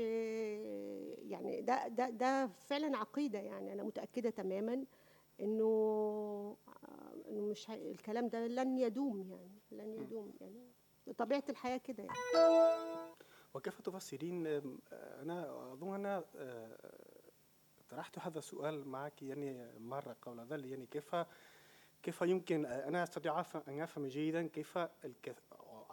[1.24, 3.74] يعني ده ده ده فعلا عقيدة يعني.
[3.74, 4.86] أنا متأكدة تماما
[5.42, 6.58] إنه
[7.30, 10.72] إنه مش الكلام ده لن يدوم يعني لن يدوم يعني.
[11.18, 12.18] طبيعة الحياة كده يعني.
[13.54, 14.48] وكيف تفسرين
[14.92, 16.26] أنا أظن أنا
[17.90, 21.16] طرحت هذا السؤال معك يعني مرة قبل ذلك يعني كيف
[22.04, 24.78] كيف يمكن أنا أستطيع أن أفهم جيدا كيف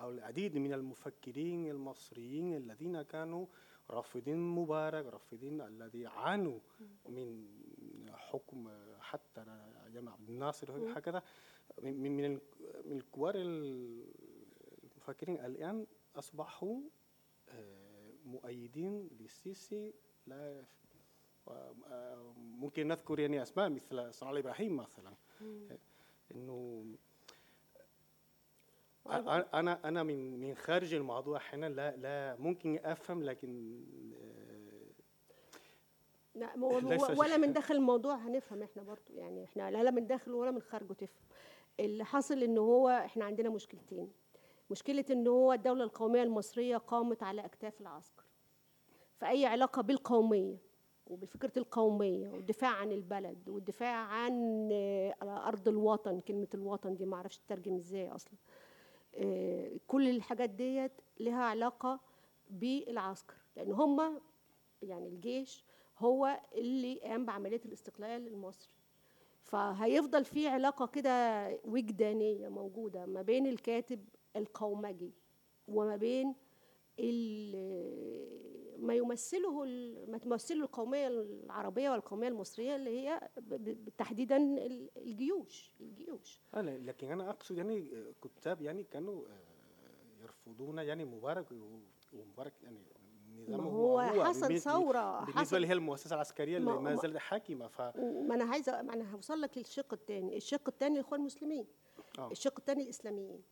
[0.01, 3.47] أو العديد من المفكرين المصريين الذين كانوا
[3.91, 6.59] رافضين مبارك رافضين الذي عانوا
[7.09, 7.47] من
[8.13, 9.45] حكم حتى
[9.93, 11.23] جمال عبد الناصر هكذا.
[11.83, 12.31] من من
[12.85, 15.87] من الكبار المفكرين الآن
[16.17, 16.81] أصبحوا
[17.49, 19.95] آه، مؤيدين للسيسي
[20.27, 20.65] لا
[21.49, 25.15] آه، ممكن نذكر يعني أسماء مثل صلاح إبراهيم مثلا.
[26.35, 26.85] إنه
[29.55, 33.81] أنا أنا من من خارج الموضوع أحيانا لا لا ممكن أفهم لكن
[36.35, 36.55] لا
[37.21, 40.93] ولا من داخل الموضوع هنفهم إحنا برضو يعني إحنا لا من داخل ولا من خارجه
[40.93, 41.25] تفهم.
[41.81, 44.13] اللي حصل ان هو إحنا عندنا مشكلتين.
[44.71, 48.25] مشكلة إن هو الدولة القومية المصرية قامت على أكتاف العسكر.
[49.17, 50.68] فأي علاقة بالقومية
[51.09, 57.39] وبفكرة القومية والدفاع عن البلد والدفاع عن آه، أرض الوطن كلمة الوطن دي ما أعرفش
[57.39, 58.35] تترجم إزاي أصلا.
[59.15, 62.01] آه، كل الحاجات ديت لها علاقة
[62.51, 64.21] بالعسكر لأن هم
[64.83, 65.65] يعني الجيش
[65.99, 68.73] هو اللي قام بعملية الاستقلال المصري.
[69.43, 74.05] فهيفضل في علاقة كده وجدانية موجودة ما بين الكاتب
[74.37, 75.13] القومجي
[75.69, 76.35] وما بين
[78.79, 79.65] ما يمثله
[80.09, 83.29] ما تمثله القومية العربية والقومية المصرية اللي هي
[83.99, 84.37] تحديدا
[84.97, 86.41] الجيوش الجيوش.
[86.55, 87.89] أنا لكن أنا أقصد يعني
[88.37, 91.47] كتاب يعني كانوا آه، يرفضون يعني مبارك
[92.13, 92.79] ومبارك يعني
[93.49, 97.81] نظام هو, هو حصل ثورة بالنسبة اللي هي المؤسسة العسكرية اللي ما زالت حاكمة ف
[98.01, 101.67] ما أنا عايزة ما أنا هوصل لك للشق الثاني الشق الثاني الاخوان المسلمين
[102.19, 102.31] آه.
[102.31, 103.43] الشق الثاني الإسلاميين.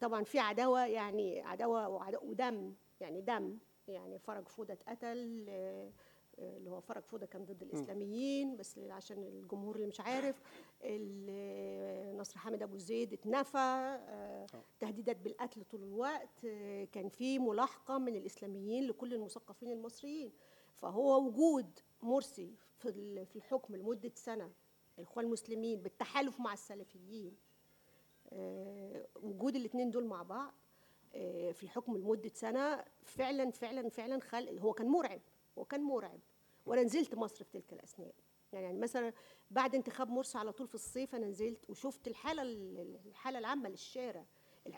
[0.00, 1.88] طبعا في عداوة يعني عداوة
[2.22, 3.58] ودم يعني دم.
[3.88, 5.90] يعني فرج فودة اتقتل آه،
[6.38, 10.42] آه، اللي هو فرج فودة كان ضد الإسلاميين بس عشان الجمهور اللي مش عارف
[10.82, 13.98] آه، نصر حامد أبو زيد اتنفى
[14.80, 16.46] تهديدات بالقتل طول الوقت
[16.92, 20.32] كان في ملاحقة من الإسلاميين لكل المثقفين المصريين.
[20.76, 24.50] فهو وجود مرسي في الحكم لمدة سنة
[24.98, 27.36] الإخوان المسلمين بالتحالف مع السلفيين
[29.22, 30.54] وجود الاثنين دول مع بعض
[31.52, 35.20] في الحكم لمدة سنة فعلا فعلا فعلا خلق هو كان مرعب
[35.58, 36.20] هو كان مرعب.
[36.66, 38.14] وأنا نزلت مصر في تلك الأثناء.
[38.52, 39.12] يعني مثلا
[39.50, 42.42] بعد انتخاب مرسي على طول في الصيف أنا نزلت وشفت الحالة
[43.06, 44.26] الحالة العامة للشارع.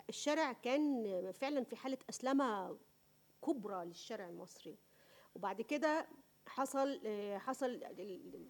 [0.09, 2.77] الشارع كان فعلا في حالة أسلمة
[3.45, 4.77] كبرى للشارع المصري.
[5.35, 6.07] وبعد كده
[6.47, 7.01] حصل
[7.37, 7.81] حصل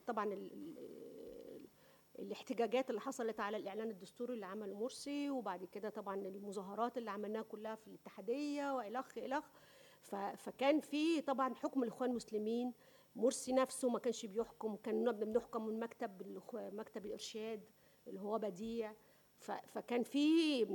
[0.08, 0.50] طبعا
[2.22, 7.42] الاحتجاجات اللي حصلت على الإعلان الدستوري اللي عمله مرسي وبعد كده طبعا المظاهرات اللي عملناها
[7.44, 9.46] كلها في الاتحادية والخ الخ
[10.38, 12.74] فكان في طبعا حكم الإخوان المسلمين
[13.16, 17.64] مرسي نفسه ما كانش بيحكم كان بنحكم من مكتب مكتب الإرشاد
[18.08, 18.94] اللي هو بديع.
[19.68, 20.66] فكان في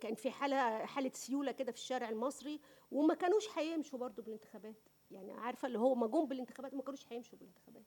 [0.00, 2.60] كان في حالة حالة سيولة كده في الشارع المصري
[2.90, 4.88] وما كانوش هيمشوا برضه بالانتخابات.
[5.10, 7.82] يعني عارفة اللي هو ما جم بالانتخابات ما كانوش هيمشوا بالانتخابات.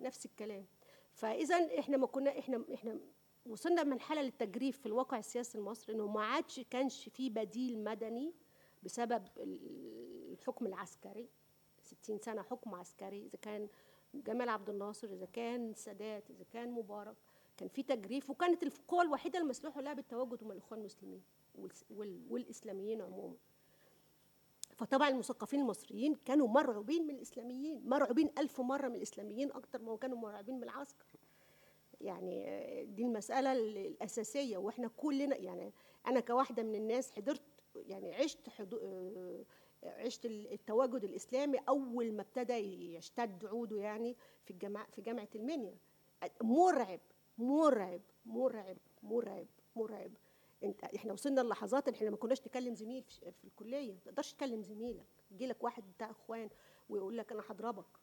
[0.00, 0.66] نفس الكلام.
[1.16, 2.98] فاذا إحنا ما كنا إحنا إحنا
[3.46, 8.34] وصلنا من حاله للتجريف في الواقع السياسي المصري إنه ما عادش كانش في بديل مدني
[8.82, 9.22] بسبب
[10.32, 11.28] الحكم العسكري.
[11.82, 13.68] 60 سنة حكم عسكري إذا كان
[14.14, 17.16] جمال عبد الناصر إذا كان السادات إذا كان مبارك
[17.56, 21.22] كان في تجريف وكانت القوى الوحيدة المسلوحة لها بالتواجد هم الإخوان المسلمين
[22.30, 23.36] والإسلاميين عموما.
[24.76, 30.18] فطبعا المثقفين المصريين كانوا مرعوبين من الإسلاميين مرعوبين ألف مرة من الإسلاميين أكتر ما كانوا
[30.18, 31.06] مرعوبين من العسكر.
[32.00, 32.44] يعني
[32.84, 35.72] دي المسألة الأساسية وإحنا كلنا يعني
[36.06, 37.42] أنا كواحدة من الناس حضرت
[37.74, 38.78] يعني عشت حضو
[39.84, 42.54] عشت التواجد الإسلامي أول ما ابتدى
[42.94, 45.76] يشتد عوده يعني في الجامعة في جامعة المنيا.
[46.42, 47.00] مرعب
[47.38, 49.46] مرعب مرعب مرعب
[49.76, 50.10] مرعب.
[50.64, 53.92] انت إحنا وصلنا للحظات إحنا ما كناش نكلم زميل في, في الكلية.
[53.92, 55.06] ما تقدرش تكلم زميلك.
[55.30, 56.48] يجي لك واحد بتاع اخوان
[56.88, 57.98] ويقول لك أنا هضربك.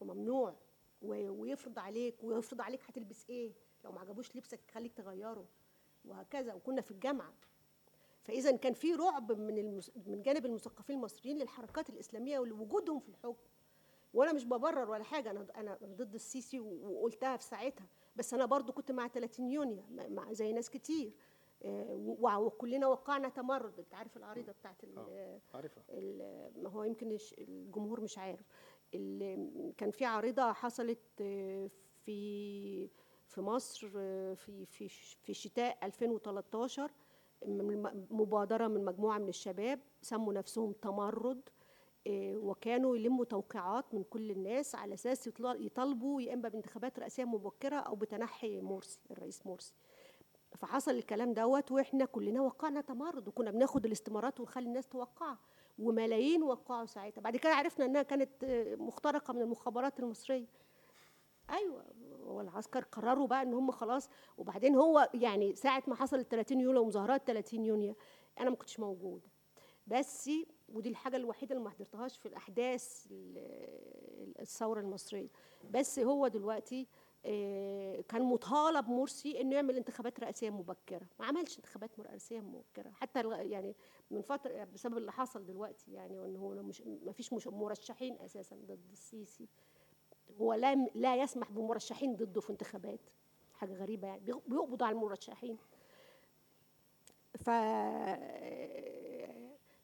[0.00, 0.54] وممنوع.
[1.02, 3.52] ويفرض عليك ويفرض عليك هتلبس إيه؟
[3.84, 5.46] لو ما عجبوش لبسك خليك تغيره.
[6.04, 6.54] وهكذا.
[6.54, 7.34] وكنا في الجامعة.
[8.22, 9.90] فإذا كان في رعب من المس...
[10.06, 13.48] من جانب المثقفين المصريين للحركات الإسلامية ولوجودهم في الحكم.
[14.14, 15.30] وأنا مش ببرر ولا حاجة.
[15.30, 17.86] أنا أنا ضد السيسي وقلتها في ساعتها.
[18.16, 21.12] بس أنا برضو كنت مع 30 يونيو مع زي ناس كتير.
[21.64, 23.78] وكلنا وقعنا تمرد.
[23.78, 24.84] انت عارف العريضة بتاعت
[25.54, 25.84] عارفها.
[26.56, 28.46] ما هو يمكن الجمهور مش عارف.
[29.76, 30.98] كان في عريضة حصلت
[32.04, 32.88] في
[33.26, 33.88] في مصر
[34.34, 34.88] في في
[35.22, 36.90] في شتاء 2013
[38.10, 41.48] مبادرة من مجموعة من الشباب سموا نفسهم تمرد
[42.10, 47.94] وكانوا يلموا توقيعات من كل الناس على أساس يطالبوا يا إما بانتخابات رئاسية مبكرة أو
[47.94, 49.74] بتنحي مرسي الرئيس مرسي
[50.56, 55.38] فحصل الكلام دوت وإحنا كلنا وقعنا تمرد وكنا بناخد الاستمارات ونخلي الناس توقعها
[55.78, 57.20] وملايين وقعوا ساعتها.
[57.20, 58.44] بعد كده عرفنا إنها كانت
[58.78, 60.46] مخترقة من المخابرات المصرية.
[61.50, 61.84] أيوه
[62.26, 66.82] هو العسكر قرروا بقى إن هم خلاص وبعدين هو يعني ساعة ما حصل 30 يوليو
[66.82, 67.96] ومظاهرات 30 يونيو
[68.40, 69.28] أنا ما كنتش موجودة.
[69.86, 70.30] بس
[70.68, 73.06] ودي الحاجة الوحيدة اللي ما حضرتهاش في الأحداث
[74.40, 75.28] الثورة المصرية.
[75.70, 76.86] بس هو دلوقتي
[78.08, 81.06] كان مطالب مرسي إنه يعمل انتخابات رئاسية مبكرة.
[81.20, 82.90] ما عملش انتخابات رئاسية مبكرة.
[82.90, 83.74] حتى يعني
[84.10, 88.90] من فترة بسبب اللي حصل دلوقتي يعني وان هو مش ما فيش مرشحين أساسا ضد
[88.92, 89.48] السيسي.
[90.40, 93.00] هو لا لا يسمح بمرشحين ضده في انتخابات.
[93.54, 94.20] حاجة غريبة يعني.
[94.20, 95.56] بيقبض على المرشحين.
[97.38, 97.50] ف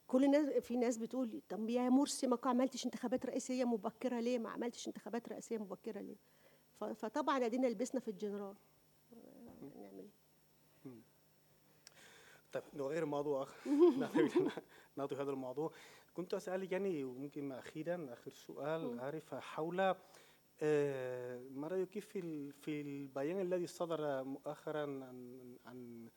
[0.06, 4.50] كل الناس في ناس بتقول طب يا مرسي ما عملتش انتخابات رئاسية مبكرة ليه؟ ما
[4.50, 6.16] عملتش انتخابات رئاسية مبكرة ليه؟
[6.80, 8.54] فطبعا ادينا لبسنا في الجنرال.
[9.76, 10.08] نعمل.
[12.52, 13.48] طيب نغير الموضوع.
[14.96, 15.72] ناضي هذا الموضوع.
[16.14, 19.76] كنت أسألك يعني وممكن أخيرا آخر سؤال اعرف حول
[21.50, 26.08] ما رأيك في في البيان الذي صدر مؤخرا عن عن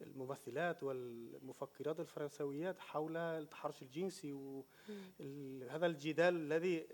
[0.00, 6.86] الممثلات والمفكرات الفرنسويات حول التحرش الجنسي وهذا الجدال الذي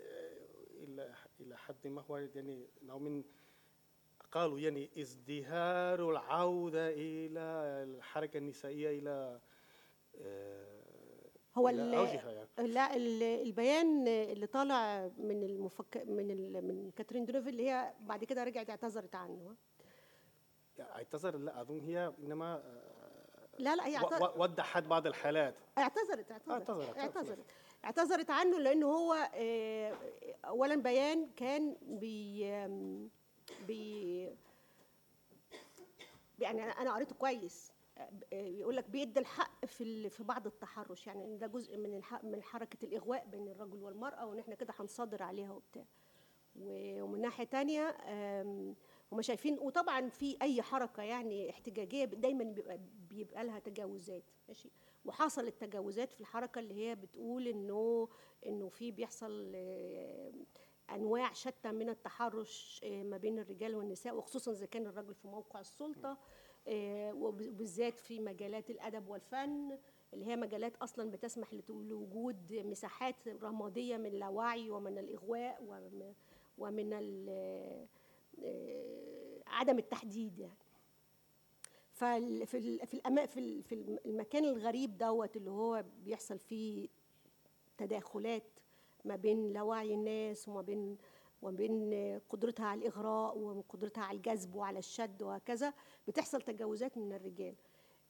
[0.83, 3.23] إلى إلى حد ما هو يعني نوع من
[4.31, 7.39] قالوا يعني ازدهار العودة إلى
[7.83, 9.39] الحركة النسائية إلى
[11.57, 12.47] هو يعني.
[12.57, 18.43] لا البيان اللي طالع من المفك من ال من كاترين دروفل اللي هي بعد كده
[18.43, 19.55] رجعت اعتذرت عنه
[20.79, 22.63] اعتذر لا أظن هي إنما
[23.59, 27.17] لا لا هي اعتذرت وضحت بعض الحالات اعتذرت اعتذرت اعتذرت, اعتذرت.
[27.17, 27.45] اعتذرت
[28.29, 29.13] عنه لأنه هو
[30.45, 32.43] اولا بيان كان بي
[33.67, 34.29] بي
[36.39, 37.71] يعني أنا قريته كويس.
[38.31, 42.85] يقول لك بيدي الحق في في بعض التحرش يعني ده جزء من الحق من حركة
[42.85, 45.85] الإغواء بين الرجل والمرأة وإن إحنا كده هنصادر عليها وبتاع.
[46.59, 47.97] ومن ناحية تانية
[49.11, 52.79] هم شايفين وطبعا في أي حركة يعني احتجاجية دايما بيبقى
[53.09, 54.69] بيبقى لها تجاوزات ماشي؟
[55.05, 58.09] وحصلت تجاوزات في الحركة اللي هي بتقول إنه
[58.45, 59.55] إنه في بيحصل
[60.95, 65.59] أنواع شتى من التحرش آه، ما بين الرجال والنساء وخصوصا إذا كان الرجل في موقع
[65.59, 66.17] السلطة
[66.67, 69.77] آه، وبالذات في مجالات الأدب والفن
[70.13, 75.63] اللي هي مجالات أصلا بتسمح لوجود مساحات رمادية من اللاوعي ومن الإغواء
[76.57, 76.93] ومن
[79.47, 80.60] عدم التحديد يعني.
[82.01, 82.45] ففي
[82.85, 83.75] في في في
[84.05, 86.87] المكان الغريب دوت اللي هو بيحصل فيه
[87.77, 88.43] تداخلات
[89.05, 90.97] ما بين لاوعي الناس وما بين
[91.41, 91.93] وما بين
[92.29, 95.73] قدرتها على الإغراء وقدرتها على الجذب وعلى الشد وهكذا
[96.07, 97.55] بتحصل تجاوزات من الرجال.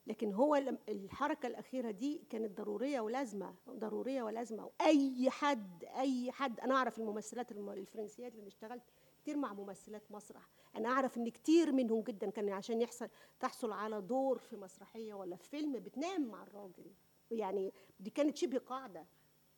[0.07, 0.55] لكن هو
[0.89, 4.65] الحركة الأخيرة دي كانت ضرورية ولازمة ضرورية ولازمة.
[4.65, 8.83] وأي حد أي حد أنا أعرف الممثلات الفرنسيات اللي اشتغلت
[9.21, 10.49] كتير مع ممثلات مسرح.
[10.75, 13.09] أنا أعرف إن كتير منهم جدا كان عشان يحصل
[13.39, 16.85] تحصل على دور في مسرحية ولا في فيلم بتنام مع الراجل.
[17.31, 19.05] يعني دي كانت شبه قاعدة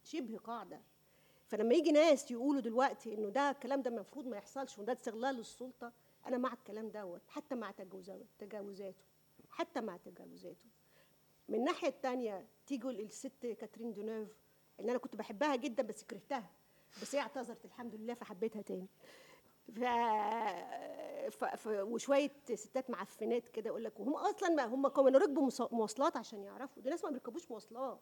[0.03, 0.81] شبه قاعدة.
[1.47, 5.91] فلما يجي ناس يقولوا دلوقتي إنه ده الكلام ده المفروض ما يحصلش وده استغلال السلطة
[6.27, 7.71] أنا مع الكلام دوت حتى مع
[8.39, 9.03] تجاوزاته
[9.49, 10.65] حتى مع تجاوزاته.
[11.49, 14.27] من الناحية الثانية تيجي الست كاترين دونيف
[14.79, 16.49] اللي أنا كنت بحبها جدا بس كرهتها
[17.01, 18.87] بس هي اعتذرت الحمد لله فحبيتها تاني.
[19.71, 19.79] ف...
[21.29, 21.45] ف...
[21.45, 21.67] ف...
[21.67, 26.81] وشوية ستات معفنات كده يقول لك وهم أصلا ما هم كانوا ركبوا مواصلات عشان يعرفوا.
[26.83, 27.99] دول ناس ما بيركبوش مواصلات.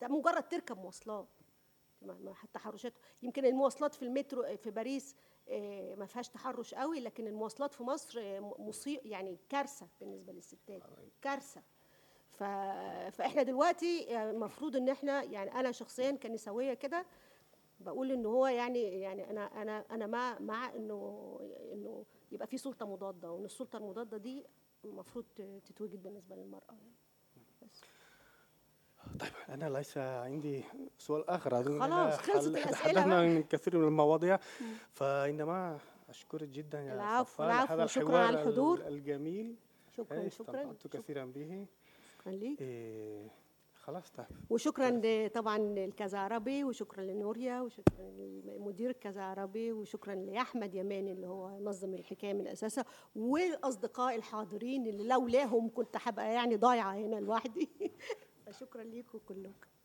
[0.00, 1.28] ده مجرد تركب مواصلات.
[2.54, 2.92] تحرشات.
[3.22, 5.16] يمكن المواصلات في المترو في باريس
[5.48, 10.82] آه، ما فيهاش تحرش قوي لكن المواصلات في مصر آه، مصيب يعني كارثة بالنسبة للستات.
[11.22, 11.62] كارثة.
[12.30, 12.42] ف...
[13.16, 17.06] فإحنا دلوقتي آه، المفروض إن إحنا يعني أنا شخصيا كنسوية كده
[17.80, 21.38] بقول إن هو يعني يعني أنا أنا أنا مع مع إنه
[21.72, 24.44] إنه يبقى في سلطة مضادة وإن السلطة المضادة دي
[24.84, 25.24] المفروض
[25.66, 26.92] تتوجد بالنسبة للمرأة يعني.
[27.62, 27.80] بس.
[29.20, 30.64] طيب أنا ليس عندي
[30.98, 31.50] سؤال آخر
[31.80, 34.38] خلاص خلصت الأسئلة تحدثنا من كثير من المواضيع.
[34.92, 38.86] فإنما أشكرك جدا يا العفو العفو شكرا على الحضور.
[38.86, 39.56] الجميل.
[39.96, 41.66] شكرا إيه، شكرا استمتعت كثيرا به.
[42.18, 42.60] شكرا ليك.
[42.62, 43.30] إيه
[43.86, 44.26] خلاص طيب.
[44.50, 48.10] وشكرا طبعا للكذا عربي وشكرا لنوريا وشكرا
[48.44, 52.84] لمدير الكذا عربي وشكرا لأحمد يماني اللي هو نظم الحكاية من اساسها
[53.16, 57.68] والأصدقاء الحاضرين اللي لولاهم كنت هبقى يعني ضايعة هنا لوحدي.
[58.46, 59.75] فشكرا ليكم كلكم.